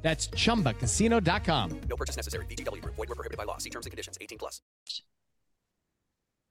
That's 0.00 0.28
ChumbaCasino.com. 0.28 1.80
No 1.88 1.96
purchase 1.96 2.16
necessary. 2.16 2.46
VGW. 2.46 2.82
Void 2.82 2.96
were 2.96 3.06
prohibited 3.14 3.36
by 3.36 3.44
law. 3.44 3.58
See 3.58 3.70
terms 3.70 3.86
and 3.86 3.90
conditions. 3.90 4.16
18 4.20 4.38
plus. 4.38 4.62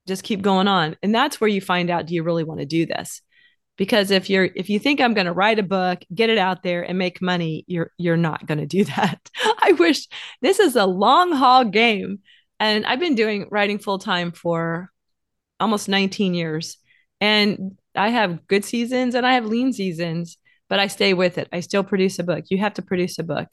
Just 0.08 0.24
keep 0.24 0.42
going 0.42 0.68
on. 0.68 0.96
And 1.04 1.14
that's 1.14 1.42
where 1.42 1.50
you 1.50 1.62
find 1.62 1.90
out, 1.90 2.06
do 2.06 2.16
you 2.16 2.24
really 2.24 2.44
want 2.44 2.60
to 2.60 2.66
do 2.66 2.86
this? 2.86 3.22
Because 3.78 4.10
if 4.10 4.30
you're 4.30 4.50
if 4.56 4.70
you 4.70 4.80
think 4.80 5.00
I'm 5.00 5.14
going 5.14 5.28
to 5.28 5.34
write 5.34 5.60
a 5.60 5.64
book, 5.64 6.00
get 6.14 6.30
it 6.30 6.38
out 6.40 6.64
there 6.64 6.82
and 6.82 6.98
make 6.98 7.22
money, 7.22 7.64
you're 7.68 7.92
you're 7.98 8.18
not 8.18 8.46
going 8.46 8.58
to 8.58 8.66
do 8.66 8.86
that. 8.86 9.20
I 9.62 9.74
wish 9.74 10.08
this 10.42 10.60
is 10.60 10.76
a 10.76 10.86
long 10.86 11.32
haul 11.32 11.64
game. 11.64 12.20
And 12.60 12.86
I've 12.86 13.00
been 13.00 13.16
doing 13.16 13.48
writing 13.52 13.78
full 13.78 14.00
time 14.00 14.32
for 14.32 14.92
almost 15.60 15.90
19 15.90 16.34
years. 16.34 16.78
And 17.22 17.78
I 17.96 18.10
have 18.10 18.48
good 18.48 18.66
seasons 18.66 19.14
and 19.14 19.26
I 19.28 19.34
have 19.34 19.46
lean 19.46 19.74
seasons 19.74 20.38
but 20.70 20.80
I 20.80 20.88
stay 20.88 21.14
with 21.14 21.38
it. 21.38 21.48
I 21.52 21.62
still 21.62 21.84
produce 21.84 22.20
a 22.20 22.24
book. 22.24 22.46
You 22.50 22.58
have 22.60 22.76
to 22.76 22.82
produce 22.82 23.20
a 23.20 23.24
book. 23.24 23.48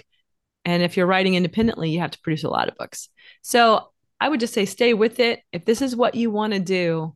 And 0.64 0.82
if 0.82 0.96
you're 0.96 1.06
writing 1.06 1.34
independently, 1.34 1.90
you 1.90 2.00
have 2.00 2.10
to 2.12 2.20
produce 2.20 2.44
a 2.44 2.50
lot 2.50 2.68
of 2.68 2.76
books. 2.76 3.08
So 3.42 3.88
I 4.20 4.28
would 4.28 4.40
just 4.40 4.54
say 4.54 4.64
stay 4.64 4.94
with 4.94 5.20
it. 5.20 5.40
If 5.52 5.64
this 5.64 5.82
is 5.82 5.94
what 5.94 6.14
you 6.14 6.30
want 6.30 6.54
to 6.54 6.60
do, 6.60 7.14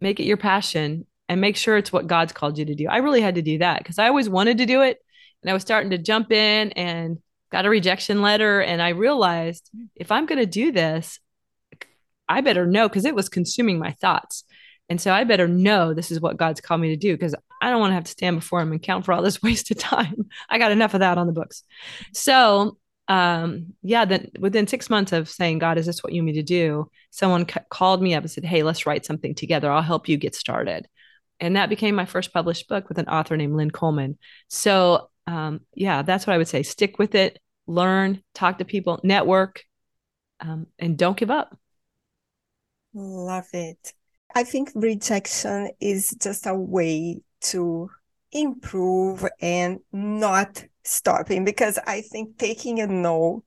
make 0.00 0.18
it 0.20 0.24
your 0.24 0.38
passion 0.38 1.06
and 1.28 1.40
make 1.40 1.56
sure 1.56 1.76
it's 1.76 1.92
what 1.92 2.06
God's 2.06 2.32
called 2.32 2.58
you 2.58 2.64
to 2.64 2.74
do. 2.74 2.88
I 2.88 2.98
really 2.98 3.20
had 3.20 3.34
to 3.36 3.42
do 3.42 3.58
that 3.58 3.78
because 3.78 3.98
I 3.98 4.08
always 4.08 4.28
wanted 4.28 4.58
to 4.58 4.66
do 4.66 4.80
it. 4.80 4.98
And 5.42 5.50
I 5.50 5.52
was 5.54 5.62
starting 5.62 5.90
to 5.90 5.98
jump 5.98 6.32
in 6.32 6.72
and 6.72 7.18
got 7.52 7.66
a 7.66 7.70
rejection 7.70 8.22
letter. 8.22 8.60
And 8.60 8.80
I 8.80 8.90
realized 8.90 9.70
if 9.94 10.10
I'm 10.10 10.26
going 10.26 10.40
to 10.40 10.46
do 10.46 10.72
this, 10.72 11.18
I 12.28 12.40
better 12.40 12.66
know 12.66 12.88
because 12.88 13.04
it 13.04 13.14
was 13.14 13.28
consuming 13.28 13.78
my 13.78 13.92
thoughts. 13.92 14.44
And 14.88 15.00
so 15.00 15.12
I 15.12 15.24
better 15.24 15.48
know 15.48 15.92
this 15.92 16.10
is 16.10 16.20
what 16.20 16.36
God's 16.36 16.60
called 16.60 16.80
me 16.80 16.88
to 16.88 16.96
do 16.96 17.14
because 17.14 17.34
I 17.60 17.70
don't 17.70 17.80
want 17.80 17.90
to 17.90 17.94
have 17.94 18.04
to 18.04 18.10
stand 18.10 18.36
before 18.36 18.60
him 18.60 18.72
and 18.72 18.82
count 18.82 19.04
for 19.04 19.12
all 19.12 19.22
this 19.22 19.42
wasted 19.44 19.78
time. 19.78 20.26
I 20.48 20.58
got 20.58 20.72
enough 20.72 20.94
of 20.94 21.00
that 21.00 21.18
on 21.18 21.26
the 21.26 21.32
books. 21.32 21.64
So, 22.12 22.78
um, 23.08 23.74
yeah, 23.82 24.04
then 24.04 24.30
within 24.38 24.66
six 24.66 24.88
months 24.88 25.12
of 25.12 25.28
saying, 25.28 25.58
God, 25.58 25.78
is 25.78 25.86
this 25.86 26.02
what 26.02 26.12
you 26.12 26.22
need 26.22 26.34
to 26.34 26.42
do? 26.42 26.90
Someone 27.10 27.48
c- 27.48 27.60
called 27.68 28.00
me 28.02 28.14
up 28.14 28.22
and 28.22 28.30
said, 28.30 28.44
Hey, 28.44 28.62
let's 28.62 28.86
write 28.86 29.04
something 29.04 29.34
together. 29.34 29.70
I'll 29.70 29.82
help 29.82 30.08
you 30.08 30.16
get 30.16 30.34
started. 30.34 30.86
And 31.40 31.56
that 31.56 31.70
became 31.70 31.94
my 31.94 32.04
first 32.04 32.32
published 32.32 32.68
book 32.68 32.88
with 32.88 32.98
an 32.98 33.08
author 33.08 33.36
named 33.36 33.56
Lynn 33.56 33.70
Coleman. 33.70 34.18
So, 34.48 35.10
um, 35.26 35.60
yeah, 35.74 36.02
that's 36.02 36.26
what 36.26 36.34
I 36.34 36.38
would 36.38 36.48
say. 36.48 36.62
Stick 36.62 36.98
with 36.98 37.14
it, 37.14 37.38
learn, 37.66 38.22
talk 38.34 38.58
to 38.58 38.64
people, 38.64 39.00
network, 39.02 39.62
um, 40.40 40.66
and 40.78 40.96
don't 40.96 41.16
give 41.16 41.30
up. 41.30 41.56
Love 42.94 43.46
it. 43.52 43.92
I 44.34 44.44
think 44.44 44.70
rejection 44.74 45.70
is 45.80 46.14
just 46.20 46.46
a 46.46 46.54
way 46.54 47.22
to 47.40 47.90
improve 48.32 49.26
and 49.40 49.80
not 49.92 50.64
stopping 50.84 51.44
because 51.44 51.78
I 51.86 52.02
think 52.02 52.38
taking 52.38 52.80
a 52.80 52.86
no 52.86 53.44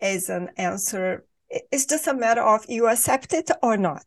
as 0.00 0.28
an 0.28 0.50
answer 0.56 1.24
is 1.70 1.86
just 1.86 2.06
a 2.06 2.14
matter 2.14 2.42
of 2.42 2.64
you 2.68 2.88
accept 2.88 3.32
it 3.32 3.50
or 3.62 3.76
not. 3.76 4.04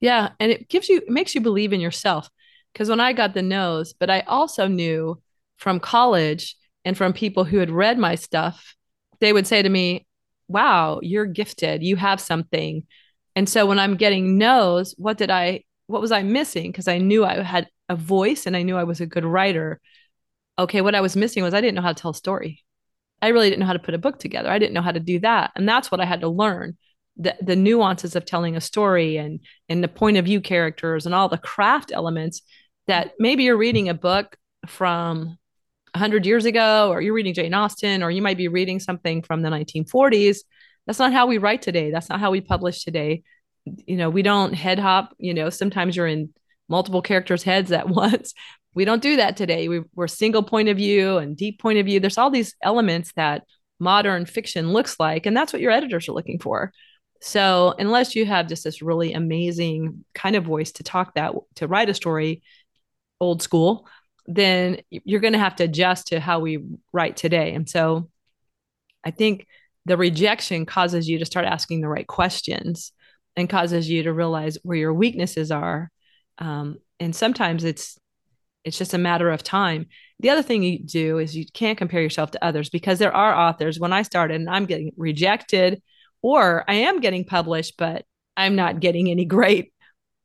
Yeah, 0.00 0.30
and 0.38 0.52
it 0.52 0.68
gives 0.68 0.88
you 0.88 0.98
it 0.98 1.08
makes 1.08 1.34
you 1.34 1.40
believe 1.40 1.72
in 1.72 1.80
yourself 1.80 2.28
because 2.72 2.88
when 2.88 3.00
I 3.00 3.12
got 3.12 3.34
the 3.34 3.42
no's, 3.42 3.92
but 3.94 4.10
I 4.10 4.20
also 4.20 4.66
knew 4.68 5.20
from 5.56 5.80
college 5.80 6.56
and 6.84 6.96
from 6.96 7.12
people 7.12 7.44
who 7.44 7.58
had 7.58 7.70
read 7.70 7.98
my 7.98 8.14
stuff, 8.14 8.74
they 9.20 9.32
would 9.32 9.46
say 9.46 9.62
to 9.62 9.68
me, 9.68 10.06
"Wow, 10.48 11.00
you're 11.02 11.26
gifted. 11.26 11.82
You 11.82 11.96
have 11.96 12.20
something." 12.20 12.86
And 13.34 13.48
so 13.48 13.66
when 13.66 13.78
I'm 13.78 13.96
getting 13.96 14.38
no's, 14.38 14.94
what 14.98 15.18
did 15.18 15.30
I 15.30 15.64
what 15.86 16.02
was 16.02 16.12
I 16.12 16.22
missing? 16.22 16.70
Because 16.70 16.88
I 16.88 16.98
knew 16.98 17.24
I 17.24 17.42
had 17.42 17.68
a 17.88 17.96
voice 17.96 18.46
and 18.46 18.56
I 18.56 18.62
knew 18.62 18.76
I 18.76 18.84
was 18.84 19.00
a 19.00 19.06
good 19.06 19.24
writer. 19.24 19.80
Okay, 20.58 20.80
what 20.80 20.94
I 20.94 21.00
was 21.00 21.16
missing 21.16 21.42
was 21.42 21.54
I 21.54 21.60
didn't 21.60 21.74
know 21.74 21.82
how 21.82 21.92
to 21.92 22.00
tell 22.00 22.10
a 22.12 22.14
story. 22.14 22.64
I 23.22 23.28
really 23.28 23.48
didn't 23.48 23.60
know 23.60 23.66
how 23.66 23.72
to 23.72 23.78
put 23.78 23.94
a 23.94 23.98
book 23.98 24.18
together. 24.18 24.50
I 24.50 24.58
didn't 24.58 24.74
know 24.74 24.82
how 24.82 24.92
to 24.92 25.00
do 25.00 25.18
that. 25.20 25.52
And 25.56 25.68
that's 25.68 25.90
what 25.90 26.00
I 26.00 26.04
had 26.04 26.20
to 26.20 26.28
learn. 26.28 26.76
The, 27.18 27.34
the 27.40 27.56
nuances 27.56 28.14
of 28.14 28.26
telling 28.26 28.56
a 28.56 28.60
story 28.60 29.16
and 29.16 29.40
and 29.70 29.82
the 29.82 29.88
point 29.88 30.18
of 30.18 30.26
view 30.26 30.42
characters 30.42 31.06
and 31.06 31.14
all 31.14 31.30
the 31.30 31.38
craft 31.38 31.90
elements 31.90 32.42
that 32.88 33.12
maybe 33.18 33.44
you're 33.44 33.56
reading 33.56 33.88
a 33.88 33.94
book 33.94 34.36
from 34.66 35.38
100 35.92 36.26
years 36.26 36.44
ago 36.44 36.90
or 36.90 37.00
you're 37.00 37.14
reading 37.14 37.32
Jane 37.32 37.54
Austen 37.54 38.02
or 38.02 38.10
you 38.10 38.20
might 38.20 38.36
be 38.36 38.48
reading 38.48 38.78
something 38.78 39.22
from 39.22 39.40
the 39.40 39.48
1940s 39.48 40.40
that's 40.86 40.98
not 40.98 41.12
how 41.12 41.26
we 41.26 41.38
write 41.38 41.62
today. 41.62 41.90
That's 41.90 42.08
not 42.08 42.20
how 42.20 42.30
we 42.30 42.40
publish 42.40 42.84
today. 42.84 43.22
You 43.64 43.96
know, 43.96 44.08
we 44.08 44.22
don't 44.22 44.54
head 44.54 44.78
hop. 44.78 45.14
You 45.18 45.34
know, 45.34 45.50
sometimes 45.50 45.96
you're 45.96 46.06
in 46.06 46.30
multiple 46.68 47.02
characters' 47.02 47.42
heads 47.42 47.72
at 47.72 47.88
once. 47.88 48.34
We 48.74 48.84
don't 48.84 49.02
do 49.02 49.16
that 49.16 49.36
today. 49.36 49.68
We, 49.68 49.82
we're 49.94 50.08
single 50.08 50.42
point 50.42 50.68
of 50.68 50.76
view 50.76 51.18
and 51.18 51.36
deep 51.36 51.60
point 51.60 51.78
of 51.78 51.86
view. 51.86 51.98
There's 51.98 52.18
all 52.18 52.30
these 52.30 52.54
elements 52.62 53.12
that 53.16 53.44
modern 53.78 54.26
fiction 54.26 54.72
looks 54.72 55.00
like, 55.00 55.26
and 55.26 55.36
that's 55.36 55.52
what 55.52 55.62
your 55.62 55.72
editors 55.72 56.08
are 56.08 56.12
looking 56.12 56.38
for. 56.38 56.72
So, 57.22 57.74
unless 57.78 58.14
you 58.14 58.26
have 58.26 58.48
just 58.48 58.64
this 58.64 58.82
really 58.82 59.14
amazing 59.14 60.04
kind 60.14 60.36
of 60.36 60.44
voice 60.44 60.72
to 60.72 60.82
talk 60.82 61.14
that, 61.14 61.34
to 61.56 61.66
write 61.66 61.88
a 61.88 61.94
story 61.94 62.42
old 63.20 63.42
school, 63.42 63.88
then 64.26 64.80
you're 64.90 65.20
going 65.20 65.32
to 65.32 65.38
have 65.38 65.56
to 65.56 65.64
adjust 65.64 66.08
to 66.08 66.20
how 66.20 66.40
we 66.40 66.62
write 66.92 67.16
today. 67.16 67.54
And 67.54 67.68
so, 67.68 68.10
I 69.02 69.10
think 69.10 69.46
the 69.86 69.96
rejection 69.96 70.66
causes 70.66 71.08
you 71.08 71.18
to 71.20 71.24
start 71.24 71.46
asking 71.46 71.80
the 71.80 71.88
right 71.88 72.06
questions 72.06 72.92
and 73.36 73.48
causes 73.48 73.88
you 73.88 74.02
to 74.02 74.12
realize 74.12 74.58
where 74.62 74.76
your 74.76 74.92
weaknesses 74.92 75.50
are 75.50 75.90
um, 76.38 76.78
and 77.00 77.14
sometimes 77.14 77.64
it's 77.64 77.98
it's 78.64 78.78
just 78.78 78.94
a 78.94 78.98
matter 78.98 79.30
of 79.30 79.44
time. 79.44 79.86
The 80.18 80.30
other 80.30 80.42
thing 80.42 80.64
you 80.64 80.80
do 80.80 81.18
is 81.18 81.36
you 81.36 81.44
can't 81.54 81.78
compare 81.78 82.02
yourself 82.02 82.32
to 82.32 82.44
others 82.44 82.68
because 82.68 82.98
there 82.98 83.14
are 83.14 83.48
authors. 83.48 83.78
When 83.78 83.92
i 83.92 84.02
started 84.02 84.36
and 84.36 84.50
i'm 84.50 84.66
getting 84.66 84.92
rejected 84.96 85.82
or 86.22 86.64
i 86.68 86.74
am 86.74 87.00
getting 87.00 87.24
published 87.24 87.74
but 87.76 88.04
i'm 88.36 88.56
not 88.56 88.80
getting 88.80 89.10
any 89.10 89.24
great 89.24 89.72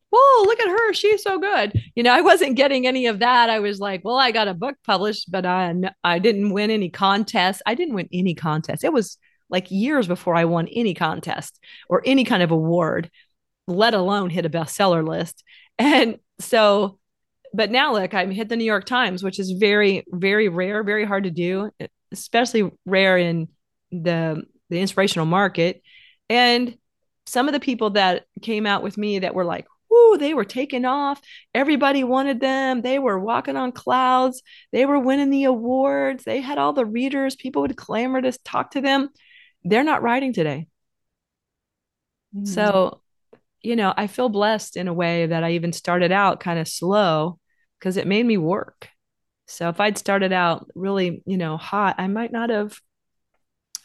whoa 0.10 0.44
look 0.44 0.60
at 0.60 0.68
her. 0.68 0.94
She's 0.94 1.24
so 1.24 1.40
good. 1.40 1.80
You 1.96 2.04
know 2.04 2.14
i 2.14 2.22
wasn't 2.22 2.58
getting 2.58 2.88
any 2.88 3.08
of 3.08 3.20
that. 3.20 3.50
I 3.50 3.60
was 3.60 3.80
like 3.80 4.02
well 4.04 4.18
i 4.18 4.32
got 4.32 4.48
a 4.48 4.54
book 4.54 4.78
published 4.86 5.32
but 5.32 5.46
i 5.46 5.74
i 6.04 6.20
didn't 6.20 6.52
win 6.52 6.72
any 6.72 6.90
contests. 6.90 7.62
I 7.66 7.76
didn't 7.76 7.96
win 7.96 8.10
any 8.12 8.36
contests 8.36 8.84
it 8.84 8.94
was 8.94 9.18
like 9.52 9.70
years 9.70 10.08
before 10.08 10.36
I 10.36 10.46
won 10.46 10.68
any 10.70 10.94
contest 10.94 11.60
or 11.90 12.02
any 12.06 12.24
kind 12.24 12.42
of 12.42 12.52
award, 12.52 13.12
let 13.72 13.94
alone 13.94 14.30
hit 14.30 14.46
a 14.46 14.50
bestseller 14.50 15.08
list. 15.08 15.44
And 15.80 16.18
so, 16.40 17.00
but 17.54 17.72
now 17.72 17.94
look, 17.94 18.14
I'm 18.14 18.32
hit 18.32 18.50
the 18.50 18.56
New 18.56 18.66
York 18.66 18.86
Times, 18.86 19.24
which 19.24 19.40
is 19.40 19.52
very, 19.52 20.04
very 20.10 20.48
rare, 20.48 20.84
very 20.84 21.06
hard 21.06 21.24
to 21.26 21.32
do, 21.32 21.72
especially 22.12 22.72
rare 22.86 23.18
in 23.18 23.48
the 23.92 24.44
the 24.70 24.80
inspirational 24.80 25.26
market. 25.26 25.82
And 26.30 26.78
some 27.26 27.48
of 27.48 27.54
the 27.54 27.60
people 27.60 27.92
that 27.92 28.26
came 28.42 28.66
out 28.66 28.84
with 28.84 28.98
me 28.98 29.20
that 29.20 29.36
were 29.36 29.44
like, 29.44 29.68
whoo, 29.90 30.18
they 30.18 30.34
were 30.34 30.46
taking 30.46 30.86
off. 30.86 31.20
Everybody 31.54 32.06
wanted 32.06 32.40
them. 32.40 32.82
They 32.82 33.00
were 33.00 33.20
walking 33.20 33.58
on 33.58 33.74
clouds. 33.74 34.42
They 34.72 34.86
were 34.86 35.00
winning 35.00 35.30
the 35.30 35.44
awards. 35.44 36.24
They 36.24 36.40
had 36.40 36.58
all 36.58 36.72
the 36.72 36.86
readers. 36.86 37.36
People 37.36 37.64
would 37.64 37.76
clamor 37.76 38.22
to 38.22 38.32
talk 38.44 38.72
to 38.72 38.82
them 38.82 39.10
they're 39.64 39.84
not 39.84 40.02
writing 40.02 40.34
today. 40.34 40.68
Mm-hmm. 42.36 42.46
So 42.46 43.01
you 43.64 43.76
know, 43.76 43.94
I 43.96 44.08
feel 44.08 44.30
blessed 44.30 44.78
in 44.78 44.88
a 44.88 44.94
way 44.94 45.28
that 45.28 45.44
I 45.44 45.52
even 45.52 45.74
started 45.74 46.12
out 46.12 46.40
kind 46.40 46.60
of 46.60 46.68
slow 46.68 47.40
because 47.80 47.98
it 47.98 48.08
made 48.08 48.26
me 48.26 48.38
work. 48.38 48.90
So 49.48 49.70
if 49.70 49.80
I'd 49.80 49.98
started 49.98 50.32
out 50.32 50.68
really, 50.76 51.24
you 51.26 51.38
know, 51.38 51.58
hot, 51.58 51.96
I 51.98 52.08
might 52.08 52.32
not 52.32 52.50
have 52.50 52.80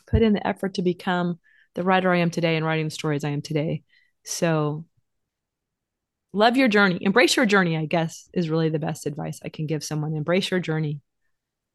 put 0.07 0.23
in 0.23 0.33
the 0.33 0.47
effort 0.47 0.75
to 0.75 0.83
become 0.83 1.39
the 1.75 1.83
writer 1.83 2.13
I 2.13 2.19
am 2.19 2.31
today 2.31 2.57
and 2.57 2.65
writing 2.65 2.87
the 2.87 2.91
stories 2.91 3.25
I 3.25 3.31
am 3.31 3.43
today. 3.43 3.83
So 4.25 4.85
love 6.33 6.57
your 6.57 6.69
journey, 6.69 6.99
embrace 7.01 7.37
your 7.37 7.47
journey, 7.47 7.77
I 7.77 7.87
guess 7.87 8.29
is 8.33 8.49
really 8.49 8.69
the 8.69 8.79
best 8.79 9.07
advice 9.07 9.41
I 9.45 9.49
can 9.49 9.67
give 9.67 9.83
someone. 9.83 10.15
Embrace 10.15 10.51
your 10.51 10.61
journey. 10.61 11.01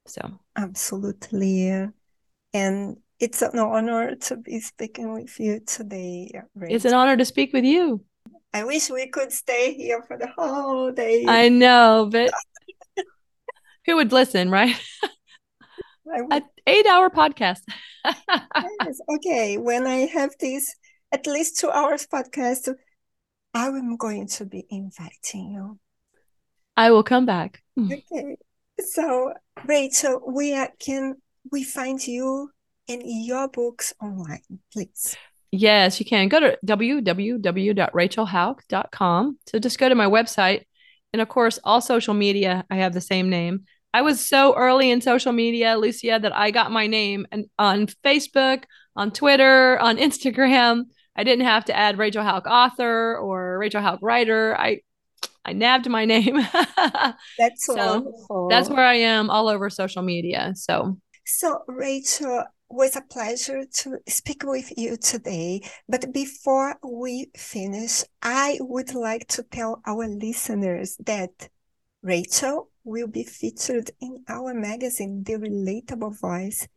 So, 0.07 0.21
absolutely. 0.55 1.87
And 2.53 2.97
it's 3.21 3.43
an 3.43 3.59
honor 3.59 4.15
to 4.15 4.35
be 4.35 4.59
speaking 4.59 5.13
with 5.13 5.39
you 5.39 5.59
today. 5.59 6.31
Rachel. 6.55 6.75
It's 6.75 6.85
an 6.85 6.95
honor 6.95 7.15
to 7.15 7.23
speak 7.23 7.53
with 7.53 7.63
you. 7.63 8.03
I 8.51 8.63
wish 8.63 8.89
we 8.89 9.07
could 9.07 9.31
stay 9.31 9.73
here 9.75 10.01
for 10.01 10.17
the 10.17 10.27
whole 10.35 10.91
day. 10.91 11.25
I 11.27 11.47
know, 11.47 12.09
but 12.11 12.31
who 13.85 13.95
would 13.95 14.11
listen, 14.11 14.49
right? 14.49 14.75
An 16.31 16.41
eight 16.65 16.87
hour 16.87 17.11
podcast. 17.11 17.61
yes. 18.03 18.99
Okay. 19.15 19.57
When 19.57 19.85
I 19.85 20.07
have 20.07 20.31
this 20.39 20.75
at 21.11 21.27
least 21.27 21.59
two 21.59 21.69
hours 21.69 22.07
podcast, 22.07 22.73
I 23.53 23.67
am 23.67 23.97
going 23.97 24.27
to 24.29 24.45
be 24.45 24.65
inviting 24.69 25.51
you. 25.51 25.79
I 26.75 26.89
will 26.89 27.03
come 27.03 27.27
back. 27.27 27.61
Okay. 27.79 28.35
So, 28.79 29.33
Rachel, 29.65 30.19
where 30.25 30.69
can 30.79 31.15
we 31.51 31.63
find 31.63 32.05
you 32.05 32.49
and 32.91 33.03
your 33.05 33.47
books 33.47 33.93
online, 34.01 34.41
please? 34.73 35.15
Yes, 35.51 35.99
you 35.99 36.05
can. 36.05 36.29
Go 36.29 36.39
to 36.39 36.57
www.rachelhauck.com. 36.65 39.37
So 39.47 39.59
just 39.59 39.77
go 39.79 39.89
to 39.89 39.95
my 39.95 40.07
website. 40.07 40.63
And 41.13 41.21
of 41.21 41.27
course, 41.27 41.59
all 41.63 41.81
social 41.81 42.13
media, 42.13 42.63
I 42.69 42.77
have 42.77 42.93
the 42.93 43.01
same 43.01 43.29
name. 43.29 43.65
I 43.93 44.01
was 44.01 44.25
so 44.25 44.55
early 44.55 44.89
in 44.89 45.01
social 45.01 45.33
media, 45.33 45.77
Lucia, 45.77 46.17
that 46.21 46.33
I 46.35 46.51
got 46.51 46.71
my 46.71 46.87
name 46.87 47.27
and 47.31 47.47
on 47.59 47.87
Facebook, 47.87 48.63
on 48.95 49.11
Twitter, 49.11 49.77
on 49.79 49.97
Instagram. 49.97 50.85
I 51.15 51.25
didn't 51.25 51.45
have 51.45 51.65
to 51.65 51.75
add 51.75 51.97
Rachel 51.97 52.23
Hauck 52.23 52.47
author 52.47 53.17
or 53.17 53.57
Rachel 53.57 53.81
Hauck 53.81 53.99
writer. 54.01 54.55
I 54.57 54.79
I 55.43 55.53
nabbed 55.53 55.89
my 55.89 56.05
name. 56.05 56.37
that's 57.37 57.65
so 57.65 57.75
wonderful. 57.75 58.47
That's 58.49 58.69
where 58.69 58.85
I 58.85 58.93
am 58.93 59.29
all 59.29 59.49
over 59.49 59.69
social 59.69 60.03
media. 60.03 60.53
So 60.55 60.97
so 61.25 61.63
Rachel, 61.67 62.45
was 62.71 62.95
a 62.95 63.01
pleasure 63.01 63.65
to 63.65 63.97
speak 64.07 64.43
with 64.43 64.71
you 64.77 64.97
today. 64.97 65.61
But 65.87 66.13
before 66.13 66.77
we 66.83 67.27
finish, 67.35 68.03
I 68.21 68.57
would 68.61 68.93
like 68.95 69.27
to 69.29 69.43
tell 69.43 69.81
our 69.85 70.07
listeners 70.07 70.97
that 71.05 71.49
Rachel 72.01 72.69
will 72.83 73.07
be 73.07 73.23
featured 73.23 73.91
in 73.99 74.23
our 74.27 74.53
magazine, 74.53 75.23
The 75.23 75.33
Relatable 75.33 76.19
Voice, 76.19 76.67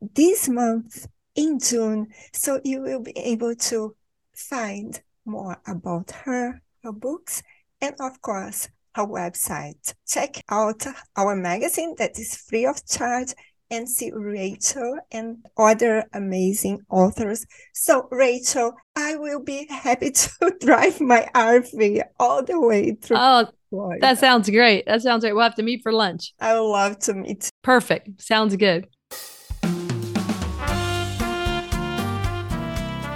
this 0.00 0.48
month 0.48 1.06
in 1.34 1.58
June. 1.58 2.08
So 2.32 2.60
you 2.64 2.82
will 2.82 3.02
be 3.02 3.16
able 3.16 3.54
to 3.54 3.96
find 4.34 5.00
more 5.24 5.60
about 5.66 6.10
her, 6.24 6.62
her 6.82 6.92
books, 6.92 7.42
and 7.80 7.94
of 8.00 8.20
course, 8.20 8.68
her 8.94 9.06
website. 9.06 9.94
Check 10.06 10.42
out 10.48 10.84
our 11.16 11.34
magazine 11.34 11.94
that 11.98 12.18
is 12.18 12.36
free 12.36 12.66
of 12.66 12.84
charge 12.86 13.34
and 13.70 13.88
see 13.88 14.10
Rachel 14.12 14.98
and 15.12 15.44
other 15.56 16.04
amazing 16.12 16.80
authors. 16.90 17.46
So, 17.72 18.08
Rachel, 18.10 18.74
I 18.96 19.16
will 19.16 19.42
be 19.42 19.66
happy 19.70 20.10
to 20.10 20.54
drive 20.60 21.00
my 21.00 21.28
RV 21.34 22.02
all 22.18 22.42
the 22.42 22.60
way 22.60 22.92
through. 22.92 23.16
Oh, 23.18 23.46
Florida. 23.70 24.00
that 24.00 24.18
sounds 24.18 24.50
great. 24.50 24.86
That 24.86 25.02
sounds 25.02 25.22
great. 25.22 25.32
We'll 25.32 25.44
have 25.44 25.54
to 25.54 25.62
meet 25.62 25.82
for 25.82 25.92
lunch. 25.92 26.34
I 26.40 26.58
would 26.58 26.66
love 26.66 26.98
to 27.00 27.14
meet. 27.14 27.48
Perfect. 27.62 28.20
Sounds 28.20 28.56
good. 28.56 28.88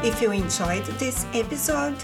If 0.06 0.20
you 0.20 0.30
enjoyed 0.32 0.84
this 0.98 1.26
episode, 1.32 1.96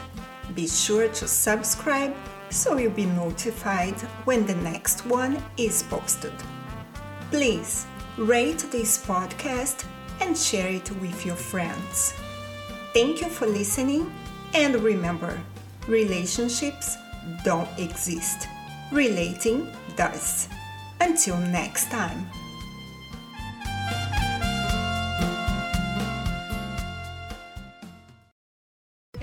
be 0.55 0.67
sure 0.67 1.09
to 1.09 1.29
subscribe 1.29 2.17
so 2.49 2.77
you'll 2.77 2.91
be 2.93 3.07
notified 3.07 3.95
when 4.25 4.47
the 4.47 4.57
next 4.57 5.07
one 5.07 5.43
is 5.57 5.83
posted. 5.85 6.33
Please 7.31 7.87
rate 8.16 8.66
this 8.70 8.99
podcast 9.05 9.85
and 10.20 10.37
share 10.37 10.68
it 10.68 10.90
with 11.01 11.25
your 11.25 11.37
friends. 11.37 12.14
Thank 12.92 13.20
you 13.20 13.29
for 13.29 13.46
listening, 13.46 14.12
and 14.55 14.75
remember 14.77 15.40
relationships 15.87 16.96
don't 17.44 17.68
exist, 17.79 18.49
relating 18.92 19.68
does. 19.96 20.49
Until 21.01 21.38
next 21.38 21.90
time. 21.90 22.27